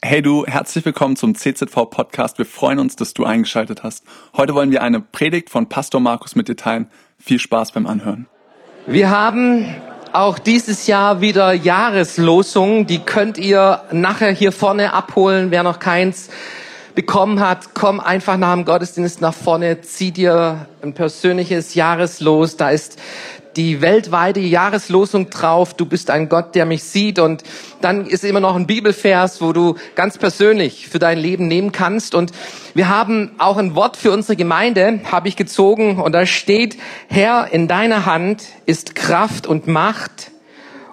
Hey 0.00 0.22
du, 0.22 0.46
herzlich 0.46 0.84
willkommen 0.84 1.16
zum 1.16 1.34
CZV 1.34 1.90
Podcast. 1.90 2.38
Wir 2.38 2.46
freuen 2.46 2.78
uns, 2.78 2.94
dass 2.94 3.14
du 3.14 3.24
eingeschaltet 3.24 3.82
hast. 3.82 4.04
Heute 4.36 4.54
wollen 4.54 4.70
wir 4.70 4.80
eine 4.80 5.00
Predigt 5.00 5.50
von 5.50 5.68
Pastor 5.68 6.00
Markus 6.00 6.36
mit 6.36 6.46
dir 6.46 6.54
teilen. 6.54 6.88
Viel 7.18 7.40
Spaß 7.40 7.72
beim 7.72 7.84
Anhören. 7.88 8.28
Wir 8.86 9.10
haben 9.10 9.74
auch 10.12 10.38
dieses 10.38 10.86
Jahr 10.86 11.20
wieder 11.20 11.52
Jahreslosungen. 11.52 12.86
Die 12.86 13.00
könnt 13.00 13.38
ihr 13.38 13.82
nachher 13.90 14.30
hier 14.30 14.52
vorne 14.52 14.92
abholen. 14.92 15.50
Wer 15.50 15.64
noch 15.64 15.80
keins 15.80 16.30
bekommen 16.94 17.40
hat, 17.40 17.74
komm 17.74 17.98
einfach 17.98 18.36
nach 18.36 18.54
dem 18.54 18.64
Gottesdienst 18.64 19.20
nach 19.20 19.34
vorne, 19.34 19.80
zieh 19.82 20.10
dir 20.10 20.66
ein 20.82 20.94
persönliches 20.94 21.74
Jahreslos. 21.74 22.56
Da 22.56 22.70
ist 22.70 22.98
die 23.56 23.80
weltweite 23.80 24.40
Jahreslosung 24.40 25.30
drauf. 25.30 25.74
Du 25.74 25.86
bist 25.86 26.10
ein 26.10 26.28
Gott, 26.28 26.54
der 26.54 26.66
mich 26.66 26.84
sieht. 26.84 27.18
Und 27.18 27.42
dann 27.80 28.06
ist 28.06 28.24
immer 28.24 28.40
noch 28.40 28.56
ein 28.56 28.66
Bibelvers, 28.66 29.40
wo 29.40 29.52
du 29.52 29.76
ganz 29.94 30.18
persönlich 30.18 30.88
für 30.88 30.98
dein 30.98 31.18
Leben 31.18 31.48
nehmen 31.48 31.72
kannst. 31.72 32.14
Und 32.14 32.32
wir 32.74 32.88
haben 32.88 33.32
auch 33.38 33.56
ein 33.56 33.74
Wort 33.74 33.96
für 33.96 34.12
unsere 34.12 34.36
Gemeinde, 34.36 35.00
habe 35.10 35.28
ich 35.28 35.36
gezogen. 35.36 36.00
Und 36.00 36.12
da 36.12 36.26
steht, 36.26 36.76
Herr, 37.08 37.52
in 37.52 37.68
deiner 37.68 38.06
Hand 38.06 38.44
ist 38.66 38.94
Kraft 38.94 39.46
und 39.46 39.66
Macht. 39.66 40.30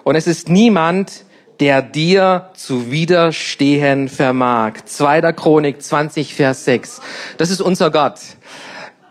Und 0.04 0.14
es 0.14 0.26
ist 0.26 0.48
niemand, 0.48 1.24
der 1.60 1.82
dir 1.82 2.50
zu 2.54 2.90
widerstehen 2.90 4.08
vermag. 4.08 4.84
Zweiter 4.84 5.32
Chronik 5.32 5.82
20, 5.82 6.34
Vers 6.34 6.64
6. 6.64 7.00
Das 7.38 7.50
ist 7.50 7.60
unser 7.60 7.90
Gott. 7.90 8.20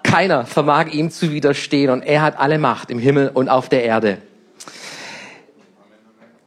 Keiner 0.05 0.45
vermag 0.45 0.89
ihm 0.91 1.09
zu 1.09 1.31
widerstehen 1.31 1.89
und 1.89 2.03
er 2.03 2.21
hat 2.21 2.39
alle 2.39 2.59
Macht 2.59 2.91
im 2.91 2.99
Himmel 2.99 3.29
und 3.33 3.49
auf 3.49 3.69
der 3.69 3.83
Erde. 3.83 4.19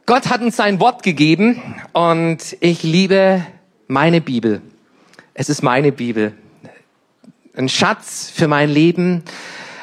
Gott 0.05 0.29
hat 0.29 0.41
uns 0.41 0.55
sein 0.55 0.79
Wort 0.79 1.03
gegeben 1.03 1.61
und 1.91 2.57
ich 2.61 2.83
liebe 2.83 3.45
meine 3.87 4.21
Bibel. 4.21 4.61
Es 5.33 5.49
ist 5.49 5.61
meine 5.61 5.91
Bibel. 5.91 6.33
Ein 7.53 7.67
Schatz 7.67 8.31
für 8.33 8.47
mein 8.47 8.69
Leben. 8.69 9.23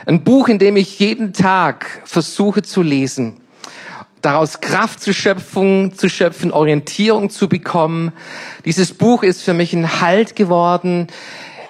Ein 0.07 0.25
Buch, 0.25 0.49
in 0.49 0.59
dem 0.59 0.77
ich 0.77 0.99
jeden 0.99 1.35
Tag 1.35 2.01
versuche 2.07 2.63
zu 2.63 2.81
lesen. 2.81 3.37
Daraus 4.23 4.61
Kraft 4.63 5.01
zu 5.01 5.13
schöpfen, 5.13 5.93
zu 5.95 6.09
schöpfen, 6.09 6.51
Orientierung 6.51 7.29
zu 7.29 7.47
bekommen. 7.47 8.13
Dieses 8.65 8.95
Buch 8.95 9.23
ist 9.23 9.43
für 9.43 9.55
mich 9.55 9.75
ein 9.75 10.01
Halt 10.01 10.35
geworden 10.35 11.09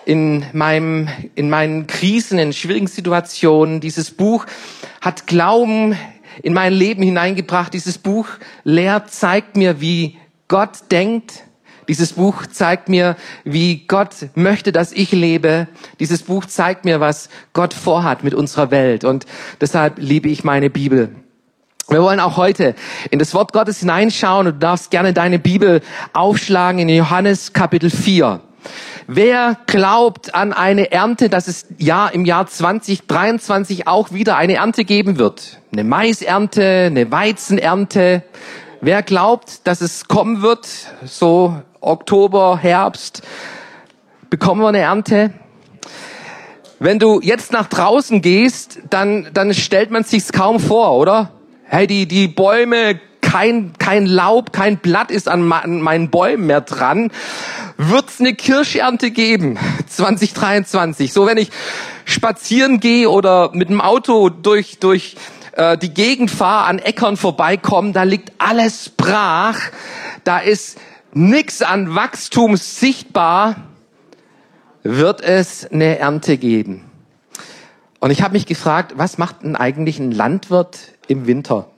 in 0.07 0.47
meinem, 0.53 1.09
in 1.35 1.51
meinen 1.51 1.87
Krisen, 1.87 2.39
in 2.39 2.53
schwierigen 2.53 2.87
Situationen. 2.87 3.81
Dieses 3.81 4.13
Buch 4.13 4.47
hat 5.01 5.27
Glauben 5.27 5.99
in 6.43 6.55
mein 6.55 6.73
Leben 6.73 7.03
hineingebracht. 7.03 7.75
Dieses 7.75 7.99
Buch 7.99 8.29
lehrt, 8.63 9.11
zeigt 9.11 9.57
mir, 9.57 9.81
wie 9.81 10.17
Gott 10.49 10.93
denkt. 10.93 11.43
Dieses 11.89 12.15
Buch 12.15 12.47
zeigt 12.47 12.89
mir, 12.89 13.17
wie 13.45 13.87
Gott 13.87 14.15
möchte, 14.35 14.71
dass 14.71 14.93
ich 14.93 15.11
lebe. 15.11 15.67
Dieses 15.99 16.23
Buch 16.23 16.47
zeigt 16.47 16.85
mir, 16.85 17.01
was 17.01 17.29
Gott 17.53 17.75
vorhat 17.75 18.23
mit 18.23 18.33
unserer 18.33 18.71
Welt. 18.71 19.05
Und 19.05 19.27
deshalb 19.61 19.99
liebe 19.99 20.29
ich 20.29 20.45
meine 20.45 20.71
Bibel. 20.71 21.17
Wir 21.89 22.03
wollen 22.03 22.21
auch 22.21 22.37
heute 22.37 22.75
in 23.11 23.19
das 23.19 23.35
Wort 23.35 23.53
Gottes 23.53 23.81
hineinschauen 23.81 24.47
und 24.47 24.55
du 24.55 24.59
darfst 24.59 24.91
gerne 24.91 25.13
deine 25.13 25.39
Bibel 25.41 25.81
aufschlagen 26.13 26.81
in 26.81 26.89
Johannes 26.89 27.53
Kapitel 27.53 27.91
4. 27.91 28.41
Wer 29.09 29.57
glaubt 29.67 30.35
an 30.35 30.53
eine 30.53 30.91
Ernte, 30.91 31.29
dass 31.29 31.47
es 31.47 31.67
ja 31.79 32.09
im 32.09 32.25
Jahr 32.25 32.49
2023 32.49 33.87
auch 33.87 34.11
wieder 34.11 34.37
eine 34.37 34.55
Ernte 34.55 34.85
geben 34.85 35.17
wird? 35.17 35.61
Eine 35.73 35.85
Maisernte, 35.85 36.87
eine 36.87 37.13
Weizenernte. 37.13 38.25
Wer 38.81 39.05
glaubt, 39.05 39.65
dass 39.65 39.81
es 39.81 40.09
kommen 40.09 40.43
wird, 40.43 40.67
so 41.05 41.55
Oktober, 41.81 42.59
Herbst, 42.61 43.23
bekommen 44.29 44.63
wir 44.63 44.69
eine 44.69 44.81
Ernte? 44.81 45.33
Wenn 46.81 46.99
du 46.99 47.21
jetzt 47.21 47.53
nach 47.53 47.69
draußen 47.69 48.23
gehst, 48.23 48.81
dann, 48.91 49.29
dann 49.33 49.55
stellt 49.55 49.93
man 49.93 50.03
sich's 50.03 50.33
kaum 50.33 50.59
vor, 50.59 50.99
oder? 50.99 51.31
Hey, 51.63 51.87
die, 51.87 52.07
die 52.07 52.27
Bäume 52.27 52.99
kein, 53.37 53.75
kein 53.79 54.07
Laub, 54.07 54.51
kein 54.55 54.79
Blatt 54.79 55.11
ist 55.11 55.29
an 55.29 55.47
meinen 55.47 56.09
Bäumen 56.09 56.47
mehr 56.47 56.63
dran. 56.63 57.11
Wird's 57.77 58.19
eine 58.19 58.33
Kirschernte 58.33 59.11
geben 59.11 59.59
2023? 59.89 61.13
So, 61.13 61.27
wenn 61.27 61.37
ich 61.37 61.51
spazieren 62.07 62.81
gehe 62.81 63.11
oder 63.11 63.51
mit 63.53 63.69
dem 63.69 63.83
Auto 63.83 64.31
durch, 64.31 64.79
durch 64.79 65.17
äh, 65.53 65.77
die 65.77 65.93
Gegend 65.93 66.31
fahre, 66.31 66.65
an 66.65 66.79
Äckern 66.79 67.19
vorbeikomme, 67.19 67.93
da 67.93 68.05
liegt 68.05 68.33
alles 68.39 68.89
brach. 68.89 69.61
Da 70.25 70.39
ist 70.39 70.79
nix 71.13 71.61
an 71.61 71.95
Wachstum 71.95 72.57
sichtbar. 72.57 73.57
Wird 74.83 75.21
es 75.21 75.71
eine 75.71 75.99
Ernte 75.99 76.39
geben? 76.39 76.87
Und 78.01 78.13
ich 78.13 78.23
habe 78.23 78.33
mich 78.33 78.47
gefragt, 78.47 78.95
was 78.97 79.19
macht 79.19 79.43
denn 79.43 79.57
eigentlich 79.57 79.99
ein 79.99 80.11
Landwirt 80.11 80.79
im 81.07 81.27
Winter? 81.27 81.69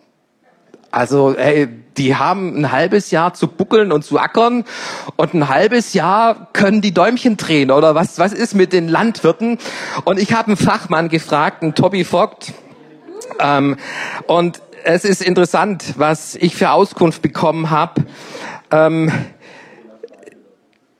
Also, 0.91 1.34
ey, 1.34 1.69
die 1.99 2.16
haben 2.16 2.56
ein 2.56 2.72
halbes 2.72 3.10
Jahr 3.10 3.34
zu 3.34 3.47
buckeln 3.47 3.93
und 3.93 4.04
zu 4.04 4.19
ackern 4.19 4.65
und 5.16 5.34
ein 5.34 5.49
halbes 5.49 5.93
Jahr 5.93 6.49
können 6.53 6.81
die 6.81 6.94
Däumchen 6.94 7.37
drehen 7.37 7.71
oder 7.71 7.94
was, 7.94 8.19
was 8.19 8.32
ist 8.32 8.54
mit 8.54 8.72
den 8.72 8.88
Landwirten? 8.88 9.59
Und 10.04 10.19
ich 10.19 10.32
habe 10.32 10.49
einen 10.49 10.56
Fachmann 10.56 11.09
gefragt, 11.09 11.62
einen 11.62 11.75
Tobi 11.75 12.04
Vogt, 12.04 12.54
ähm, 13.38 13.76
und 14.26 14.60
es 14.84 15.04
ist 15.04 15.22
interessant, 15.22 15.94
was 15.97 16.34
ich 16.34 16.56
für 16.56 16.71
Auskunft 16.71 17.22
bekommen 17.22 17.70
habe. 17.70 18.06
Ähm, 18.70 19.12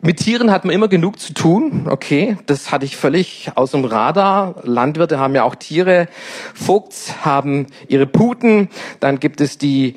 mit 0.01 0.19
Tieren 0.19 0.53
hat 0.53 0.65
man 0.65 0.75
immer 0.75 0.87
genug 0.87 1.19
zu 1.19 1.35
tun. 1.35 1.89
Okay, 1.91 2.37
das 2.47 2.71
hatte 2.71 2.85
ich 2.85 2.97
völlig 2.97 3.51
aus 3.57 3.73
dem 3.73 3.85
Radar. 3.85 4.55
Landwirte 4.63 5.19
haben 5.19 5.35
ja 5.35 5.43
auch 5.43 5.57
Tiere. 5.57 6.07
Vogts 6.55 7.25
haben 7.25 7.67
ihre 7.89 8.07
Puten. 8.07 8.69
Dann 9.01 9.19
gibt 9.19 9.41
es 9.41 9.59
die 9.59 9.97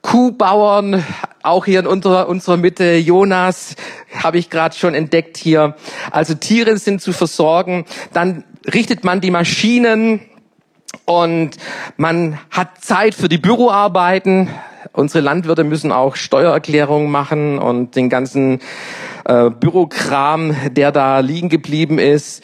Kuhbauern, 0.00 1.04
auch 1.42 1.64
hier 1.66 1.80
in 1.80 1.86
unserer, 1.86 2.28
unserer 2.28 2.56
Mitte. 2.56 2.96
Jonas 2.96 3.76
habe 4.22 4.38
ich 4.38 4.48
gerade 4.48 4.74
schon 4.74 4.94
entdeckt 4.94 5.36
hier. 5.36 5.76
Also 6.10 6.34
Tiere 6.34 6.76
sind 6.78 7.02
zu 7.02 7.12
versorgen. 7.12 7.84
Dann 8.12 8.44
richtet 8.72 9.04
man 9.04 9.20
die 9.20 9.30
Maschinen 9.30 10.20
und 11.04 11.56
man 11.96 12.38
hat 12.50 12.82
Zeit 12.82 13.14
für 13.14 13.28
die 13.28 13.38
Büroarbeiten. 13.38 14.48
Unsere 14.92 15.22
Landwirte 15.22 15.64
müssen 15.64 15.92
auch 15.92 16.16
Steuererklärungen 16.16 17.10
machen 17.10 17.58
und 17.58 17.96
den 17.96 18.08
ganzen 18.08 18.60
äh, 19.24 19.50
Bürokram, 19.50 20.54
der 20.70 20.92
da 20.92 21.20
liegen 21.20 21.48
geblieben 21.48 21.98
ist. 21.98 22.42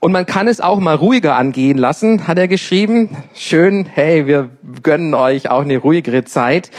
Und 0.00 0.12
man 0.12 0.26
kann 0.26 0.46
es 0.46 0.60
auch 0.60 0.78
mal 0.78 0.94
ruhiger 0.94 1.34
angehen 1.34 1.76
lassen, 1.76 2.28
hat 2.28 2.38
er 2.38 2.46
geschrieben. 2.46 3.16
Schön, 3.34 3.84
hey, 3.84 4.26
wir 4.26 4.50
gönnen 4.82 5.12
euch 5.14 5.50
auch 5.50 5.62
eine 5.62 5.78
ruhigere 5.78 6.24
Zeit. 6.24 6.70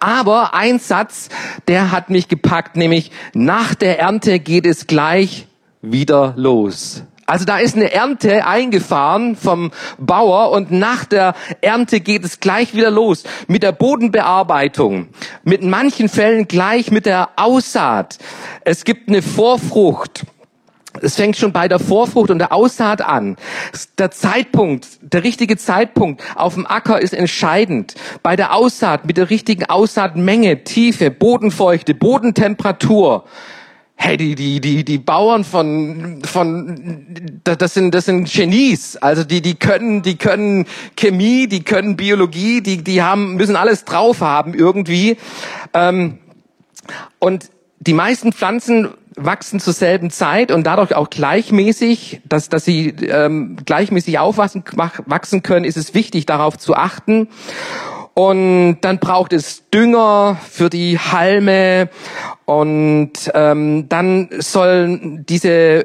Aber 0.00 0.54
ein 0.54 0.80
Satz, 0.80 1.28
der 1.68 1.92
hat 1.92 2.10
mich 2.10 2.26
gepackt, 2.26 2.76
nämlich 2.76 3.12
nach 3.32 3.76
der 3.76 4.00
Ernte 4.00 4.40
geht 4.40 4.66
es 4.66 4.88
gleich 4.88 5.46
wieder 5.82 6.34
los. 6.36 7.04
Also 7.26 7.46
da 7.46 7.58
ist 7.58 7.74
eine 7.74 7.90
Ernte 7.90 8.46
eingefahren 8.46 9.34
vom 9.36 9.70
Bauer 9.98 10.50
und 10.50 10.70
nach 10.70 11.04
der 11.04 11.34
Ernte 11.62 12.00
geht 12.00 12.24
es 12.24 12.40
gleich 12.40 12.74
wieder 12.74 12.90
los 12.90 13.24
mit 13.46 13.62
der 13.62 13.72
Bodenbearbeitung, 13.72 15.08
mit 15.42 15.62
manchen 15.62 16.10
Fällen 16.10 16.48
gleich 16.48 16.90
mit 16.90 17.06
der 17.06 17.30
Aussaat. 17.36 18.18
Es 18.64 18.84
gibt 18.84 19.08
eine 19.08 19.22
Vorfrucht. 19.22 20.24
Es 21.00 21.16
fängt 21.16 21.36
schon 21.36 21.52
bei 21.52 21.66
der 21.66 21.80
Vorfrucht 21.80 22.30
und 22.30 22.38
der 22.38 22.52
Aussaat 22.52 23.02
an. 23.02 23.36
Der 23.98 24.12
Zeitpunkt, 24.12 24.86
der 25.00 25.24
richtige 25.24 25.56
Zeitpunkt 25.56 26.22
auf 26.36 26.54
dem 26.54 26.66
Acker 26.66 27.02
ist 27.02 27.14
entscheidend. 27.14 27.94
Bei 28.22 28.36
der 28.36 28.54
Aussaat 28.54 29.04
mit 29.04 29.16
der 29.16 29.28
richtigen 29.28 29.64
Aussaatmenge, 29.64 30.62
Tiefe, 30.62 31.10
Bodenfeuchte, 31.10 31.94
Bodentemperatur 31.94 33.24
hey, 33.96 34.16
die, 34.16 34.34
die, 34.34 34.60
die, 34.60 34.84
die 34.84 34.98
Bauern 34.98 35.44
von, 35.44 36.22
von, 36.24 37.40
das 37.44 37.74
sind, 37.74 37.94
das 37.94 38.04
sind 38.04 38.30
Genies. 38.30 38.96
Also 38.96 39.24
die, 39.24 39.40
die 39.40 39.54
können, 39.54 40.02
die 40.02 40.16
können 40.16 40.66
Chemie, 40.96 41.46
die 41.46 41.62
können 41.62 41.96
Biologie, 41.96 42.60
die, 42.60 42.84
die 42.84 43.02
haben, 43.02 43.36
müssen 43.36 43.56
alles 43.56 43.84
drauf 43.84 44.20
haben 44.20 44.54
irgendwie. 44.54 45.16
Ähm, 45.72 46.18
und 47.18 47.50
die 47.80 47.94
meisten 47.94 48.32
Pflanzen 48.32 48.88
wachsen 49.16 49.60
zur 49.60 49.72
selben 49.72 50.10
Zeit 50.10 50.50
und 50.50 50.64
dadurch 50.64 50.94
auch 50.94 51.08
gleichmäßig, 51.08 52.20
dass, 52.24 52.48
dass 52.48 52.64
sie 52.64 52.88
ähm, 52.88 53.56
gleichmäßig 53.64 54.18
aufwachsen 54.18 54.64
wachsen 54.74 55.42
können, 55.42 55.64
ist 55.64 55.76
es 55.76 55.94
wichtig, 55.94 56.26
darauf 56.26 56.58
zu 56.58 56.74
achten. 56.74 57.28
Und 58.14 58.78
dann 58.82 59.00
braucht 59.00 59.32
es 59.32 59.68
Dünger 59.70 60.38
für 60.48 60.70
die 60.70 60.98
Halme 60.98 61.90
und 62.44 63.12
ähm, 63.34 63.88
dann 63.88 64.28
sollen 64.38 65.26
diese 65.26 65.84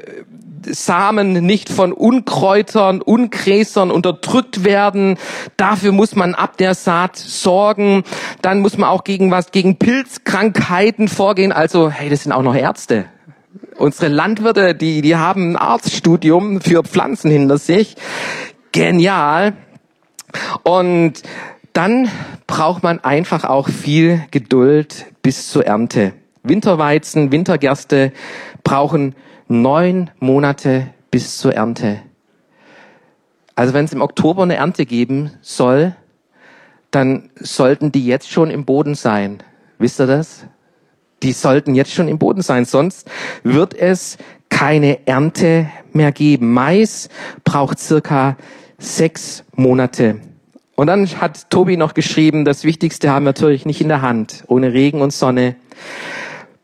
Samen 0.66 1.32
nicht 1.44 1.70
von 1.70 1.92
Unkräutern, 1.92 3.00
Ungräsern 3.02 3.90
unterdrückt 3.90 4.64
werden. 4.64 5.16
Dafür 5.56 5.92
muss 5.92 6.14
man 6.14 6.34
ab 6.34 6.56
der 6.56 6.74
Saat 6.74 7.16
sorgen. 7.16 8.04
Dann 8.42 8.60
muss 8.60 8.76
man 8.76 8.88
auch 8.90 9.04
gegen 9.04 9.30
was, 9.30 9.50
gegen 9.50 9.76
Pilzkrankheiten 9.76 11.08
vorgehen. 11.08 11.52
Also, 11.52 11.90
hey, 11.90 12.10
das 12.10 12.22
sind 12.22 12.32
auch 12.32 12.42
noch 12.42 12.54
Ärzte. 12.54 13.06
Unsere 13.76 14.08
Landwirte, 14.08 14.74
die, 14.74 15.00
die 15.00 15.16
haben 15.16 15.52
ein 15.52 15.56
Arztstudium 15.56 16.60
für 16.60 16.82
Pflanzen 16.84 17.30
hinter 17.30 17.58
sich. 17.58 17.96
Genial. 18.72 19.54
Und 20.62 21.22
dann 21.80 22.10
braucht 22.46 22.82
man 22.82 23.00
einfach 23.00 23.44
auch 23.44 23.70
viel 23.70 24.22
Geduld 24.30 25.06
bis 25.22 25.48
zur 25.48 25.64
Ernte. 25.64 26.12
Winterweizen, 26.42 27.32
Wintergerste 27.32 28.12
brauchen 28.62 29.14
neun 29.48 30.10
Monate 30.18 30.88
bis 31.10 31.38
zur 31.38 31.54
Ernte. 31.54 32.02
Also 33.54 33.72
wenn 33.72 33.86
es 33.86 33.94
im 33.94 34.02
Oktober 34.02 34.42
eine 34.42 34.56
Ernte 34.56 34.84
geben 34.84 35.30
soll, 35.40 35.96
dann 36.90 37.30
sollten 37.36 37.92
die 37.92 38.04
jetzt 38.04 38.30
schon 38.30 38.50
im 38.50 38.66
Boden 38.66 38.94
sein. 38.94 39.42
Wisst 39.78 40.00
ihr 40.00 40.06
das? 40.06 40.44
Die 41.22 41.32
sollten 41.32 41.74
jetzt 41.74 41.94
schon 41.94 42.08
im 42.08 42.18
Boden 42.18 42.42
sein, 42.42 42.66
sonst 42.66 43.10
wird 43.42 43.72
es 43.72 44.18
keine 44.50 45.06
Ernte 45.06 45.70
mehr 45.94 46.12
geben. 46.12 46.52
Mais 46.52 47.08
braucht 47.44 47.78
circa 47.78 48.36
sechs 48.76 49.44
Monate. 49.56 50.20
Und 50.80 50.86
dann 50.86 51.06
hat 51.20 51.50
Tobi 51.50 51.76
noch 51.76 51.92
geschrieben, 51.92 52.46
das 52.46 52.64
Wichtigste 52.64 53.10
haben 53.10 53.24
wir 53.24 53.34
natürlich 53.34 53.66
nicht 53.66 53.82
in 53.82 53.88
der 53.88 54.00
Hand. 54.00 54.44
Ohne 54.46 54.72
Regen 54.72 55.02
und 55.02 55.12
Sonne 55.12 55.56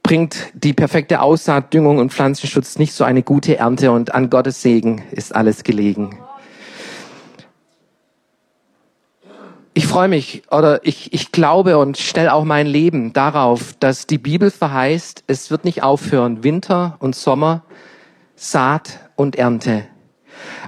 bringt 0.02 0.36
die 0.54 0.72
perfekte 0.72 1.20
Aussaat, 1.20 1.74
Düngung 1.74 1.98
und 1.98 2.14
Pflanzenschutz 2.14 2.78
nicht 2.78 2.94
so 2.94 3.04
eine 3.04 3.22
gute 3.22 3.58
Ernte 3.58 3.92
und 3.92 4.14
an 4.14 4.30
Gottes 4.30 4.62
Segen 4.62 5.02
ist 5.10 5.34
alles 5.34 5.64
gelegen. 5.64 6.18
Ich 9.74 9.86
freue 9.86 10.08
mich 10.08 10.44
oder 10.50 10.80
ich, 10.82 11.12
ich 11.12 11.30
glaube 11.30 11.76
und 11.76 11.98
stelle 11.98 12.32
auch 12.32 12.44
mein 12.44 12.66
Leben 12.66 13.12
darauf, 13.12 13.74
dass 13.80 14.06
die 14.06 14.16
Bibel 14.16 14.50
verheißt, 14.50 15.24
es 15.26 15.50
wird 15.50 15.66
nicht 15.66 15.82
aufhören, 15.82 16.42
Winter 16.42 16.96
und 17.00 17.14
Sommer, 17.14 17.64
Saat 18.34 18.98
und 19.14 19.36
Ernte. 19.36 19.84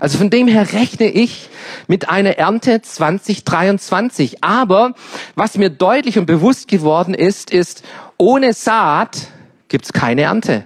Also 0.00 0.18
von 0.18 0.30
dem 0.30 0.48
her 0.48 0.72
rechne 0.72 1.06
ich 1.08 1.48
mit 1.86 2.08
einer 2.08 2.38
Ernte 2.38 2.82
2023. 2.82 4.42
Aber 4.44 4.94
was 5.34 5.56
mir 5.56 5.70
deutlich 5.70 6.18
und 6.18 6.26
bewusst 6.26 6.68
geworden 6.68 7.14
ist, 7.14 7.50
ist, 7.50 7.84
ohne 8.16 8.52
Saat 8.52 9.28
gibt's 9.68 9.92
keine 9.92 10.22
Ernte. 10.22 10.64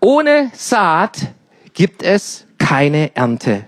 Ohne 0.00 0.50
Saat 0.54 1.18
gibt 1.74 2.02
es 2.02 2.46
keine 2.58 3.14
Ernte. 3.16 3.64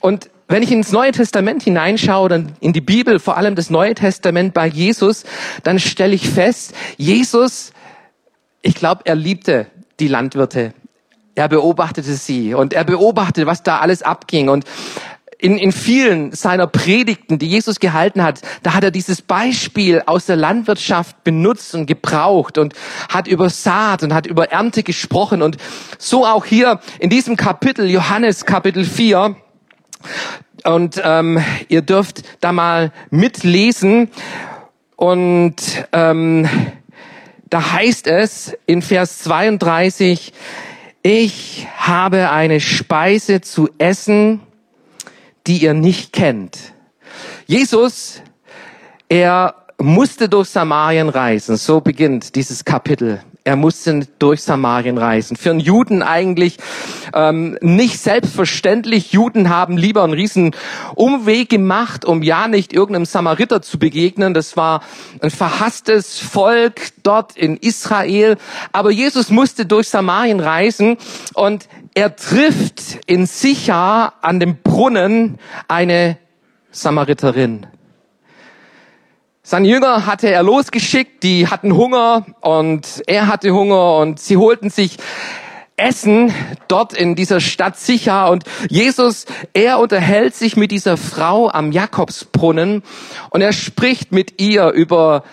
Und 0.00 0.30
wenn 0.48 0.62
ich 0.62 0.70
ins 0.70 0.92
Neue 0.92 1.12
Testament 1.12 1.62
hineinschaue, 1.62 2.28
dann 2.28 2.52
in 2.60 2.72
die 2.72 2.80
Bibel, 2.80 3.18
vor 3.18 3.36
allem 3.36 3.54
das 3.54 3.70
Neue 3.70 3.94
Testament 3.94 4.52
bei 4.54 4.66
Jesus, 4.66 5.24
dann 5.62 5.78
stelle 5.78 6.14
ich 6.14 6.28
fest, 6.28 6.74
Jesus, 6.96 7.72
ich 8.62 8.74
glaube, 8.74 9.02
er 9.04 9.14
liebte 9.14 9.66
die 10.00 10.08
Landwirte. 10.08 10.74
Er 11.34 11.48
beobachtete 11.48 12.14
sie 12.14 12.54
und 12.54 12.72
er 12.72 12.84
beobachtete, 12.84 13.46
was 13.46 13.62
da 13.62 13.78
alles 13.78 14.02
abging. 14.02 14.48
Und 14.48 14.64
in, 15.38 15.58
in 15.58 15.72
vielen 15.72 16.32
seiner 16.32 16.66
Predigten, 16.66 17.38
die 17.38 17.48
Jesus 17.48 17.80
gehalten 17.80 18.22
hat, 18.22 18.40
da 18.62 18.74
hat 18.74 18.84
er 18.84 18.90
dieses 18.90 19.20
Beispiel 19.20 20.02
aus 20.06 20.26
der 20.26 20.36
Landwirtschaft 20.36 21.24
benutzt 21.24 21.74
und 21.74 21.86
gebraucht 21.86 22.56
und 22.56 22.74
hat 23.08 23.26
über 23.26 23.50
Saat 23.50 24.02
und 24.02 24.14
hat 24.14 24.26
über 24.26 24.52
Ernte 24.52 24.82
gesprochen. 24.82 25.42
Und 25.42 25.58
so 25.98 26.24
auch 26.24 26.44
hier 26.44 26.80
in 26.98 27.10
diesem 27.10 27.36
Kapitel, 27.36 27.90
Johannes 27.90 28.46
Kapitel 28.46 28.84
4, 28.84 29.36
und 30.64 31.00
ähm, 31.04 31.42
ihr 31.68 31.82
dürft 31.82 32.22
da 32.40 32.52
mal 32.52 32.92
mitlesen. 33.10 34.10
Und 34.96 35.56
ähm, 35.92 36.48
da 37.50 37.72
heißt 37.72 38.06
es 38.06 38.56
in 38.66 38.80
Vers 38.80 39.18
32, 39.20 40.32
ich 41.06 41.66
habe 41.76 42.30
eine 42.30 42.60
Speise 42.60 43.42
zu 43.42 43.68
essen, 43.76 44.40
die 45.46 45.58
ihr 45.58 45.74
nicht 45.74 46.14
kennt. 46.14 46.72
Jesus, 47.46 48.22
er 49.10 49.54
musste 49.78 50.30
durch 50.30 50.48
Samarien 50.48 51.10
reisen. 51.10 51.58
So 51.58 51.82
beginnt 51.82 52.34
dieses 52.36 52.64
Kapitel. 52.64 53.20
Er 53.46 53.56
musste 53.56 54.08
durch 54.18 54.42
Samarien 54.42 54.96
reisen. 54.96 55.36
Für 55.36 55.50
einen 55.50 55.60
Juden 55.60 56.02
eigentlich 56.02 56.56
ähm, 57.12 57.58
nicht 57.60 58.00
selbstverständlich. 58.00 59.12
Juden 59.12 59.50
haben 59.50 59.76
lieber 59.76 60.02
einen 60.02 60.14
riesen 60.14 60.56
Umweg 60.94 61.50
gemacht, 61.50 62.06
um 62.06 62.22
ja 62.22 62.48
nicht 62.48 62.72
irgendeinem 62.72 63.04
Samariter 63.04 63.60
zu 63.60 63.78
begegnen. 63.78 64.32
Das 64.32 64.56
war 64.56 64.82
ein 65.20 65.30
verhasstes 65.30 66.18
Volk 66.18 66.92
dort 67.02 67.36
in 67.36 67.58
Israel. 67.58 68.38
Aber 68.72 68.90
Jesus 68.90 69.28
musste 69.28 69.66
durch 69.66 69.90
Samarien 69.90 70.40
reisen 70.40 70.96
und 71.34 71.68
er 71.92 72.16
trifft 72.16 72.98
in 73.04 73.26
Sichar 73.26 74.14
an 74.22 74.40
dem 74.40 74.56
Brunnen 74.62 75.38
eine 75.68 76.16
Samariterin. 76.70 77.66
Seine 79.46 79.68
Jünger 79.68 80.06
hatte 80.06 80.30
er 80.30 80.42
losgeschickt, 80.42 81.22
die 81.22 81.48
hatten 81.48 81.76
Hunger 81.76 82.24
und 82.40 83.02
er 83.06 83.26
hatte 83.26 83.50
Hunger 83.50 83.98
und 83.98 84.18
sie 84.18 84.38
holten 84.38 84.70
sich 84.70 84.96
Essen 85.76 86.32
dort 86.66 86.94
in 86.94 87.14
dieser 87.14 87.40
Stadt 87.40 87.76
sicher 87.78 88.30
und 88.30 88.44
Jesus, 88.70 89.26
er 89.52 89.80
unterhält 89.80 90.34
sich 90.34 90.56
mit 90.56 90.70
dieser 90.70 90.96
Frau 90.96 91.50
am 91.50 91.72
Jakobsbrunnen 91.72 92.82
und 93.28 93.40
er 93.42 93.52
spricht 93.52 94.12
mit 94.12 94.40
ihr 94.40 94.70
über 94.70 95.24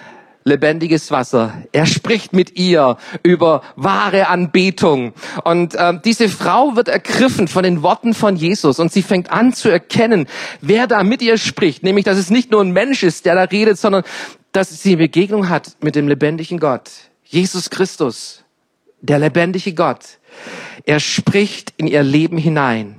lebendiges 0.43 1.11
Wasser. 1.11 1.53
Er 1.71 1.85
spricht 1.85 2.33
mit 2.33 2.57
ihr 2.57 2.97
über 3.23 3.61
wahre 3.75 4.27
Anbetung. 4.27 5.13
Und 5.43 5.75
äh, 5.75 5.99
diese 6.03 6.29
Frau 6.29 6.75
wird 6.75 6.88
ergriffen 6.88 7.47
von 7.47 7.63
den 7.63 7.83
Worten 7.83 8.13
von 8.13 8.35
Jesus 8.35 8.79
und 8.79 8.91
sie 8.91 9.01
fängt 9.01 9.31
an 9.31 9.53
zu 9.53 9.69
erkennen, 9.69 10.27
wer 10.61 10.88
da 10.88 11.03
mit 11.03 11.21
ihr 11.21 11.38
spricht. 11.38 11.83
Nämlich, 11.83 12.05
dass 12.05 12.17
es 12.17 12.29
nicht 12.29 12.51
nur 12.51 12.61
ein 12.61 12.71
Mensch 12.71 13.03
ist, 13.03 13.25
der 13.25 13.35
da 13.35 13.43
redet, 13.43 13.77
sondern 13.77 14.03
dass 14.51 14.69
sie 14.81 14.89
eine 14.89 14.97
Begegnung 14.97 15.49
hat 15.49 15.77
mit 15.81 15.95
dem 15.95 16.07
lebendigen 16.07 16.59
Gott. 16.59 16.89
Jesus 17.23 17.69
Christus, 17.69 18.43
der 19.01 19.19
lebendige 19.19 19.73
Gott. 19.73 20.17
Er 20.85 20.99
spricht 20.99 21.73
in 21.77 21.88
ihr 21.88 22.03
Leben 22.03 22.38
hinein. 22.38 22.95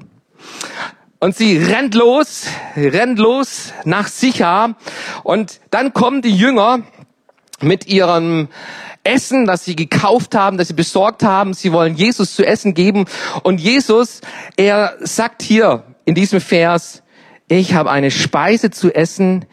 Und 1.19 1.37
sie 1.37 1.57
rennt 1.57 1.95
los, 1.95 2.47
rennt 2.75 3.19
los 3.19 3.73
nach 3.85 4.09
Sicher. 4.09 4.75
Und 5.23 5.61
dann 5.71 5.93
kommen 5.93 6.21
die 6.21 6.35
Jünger 6.35 6.81
mit 7.63 7.87
ihrem 7.87 8.49
Essen, 9.05 9.47
das 9.47 9.65
sie 9.65 9.77
gekauft 9.77 10.35
haben, 10.35 10.59
das 10.59 10.69
sie 10.69 10.75
besorgt 10.75 11.23
haben. 11.23 11.55
Sie 11.55 11.73
wollen 11.73 11.97
Jesus 11.97 12.35
zu 12.35 12.45
essen 12.45 12.75
geben. 12.75 13.07
Und 13.43 13.61
Jesus, 13.61 14.21
er 14.57 14.97
sagt 15.01 15.43
hier 15.43 15.85
in 16.05 16.15
diesem 16.15 16.41
Vers, 16.41 17.03
ich 17.49 17.75
habe 17.75 17.91
eine 17.91 18.11
Speise 18.11 18.71
zu 18.71 18.95
essen, 18.95 19.45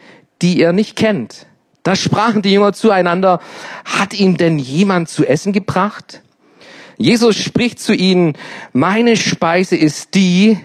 die 0.42 0.58
ihr 0.58 0.72
nicht 0.72 0.96
kennt. 0.96 1.46
Da 1.82 1.96
sprachen 1.96 2.42
die 2.42 2.52
Jünger 2.52 2.72
zueinander, 2.72 3.40
hat 3.84 4.14
ihm 4.14 4.36
denn 4.36 4.58
jemand 4.58 5.08
zu 5.08 5.26
essen 5.26 5.52
gebracht? 5.52 6.22
Jesus 6.98 7.36
spricht 7.36 7.80
zu 7.80 7.94
ihnen, 7.94 8.34
meine 8.74 9.16
Speise 9.16 9.74
ist 9.74 10.14
die, 10.14 10.58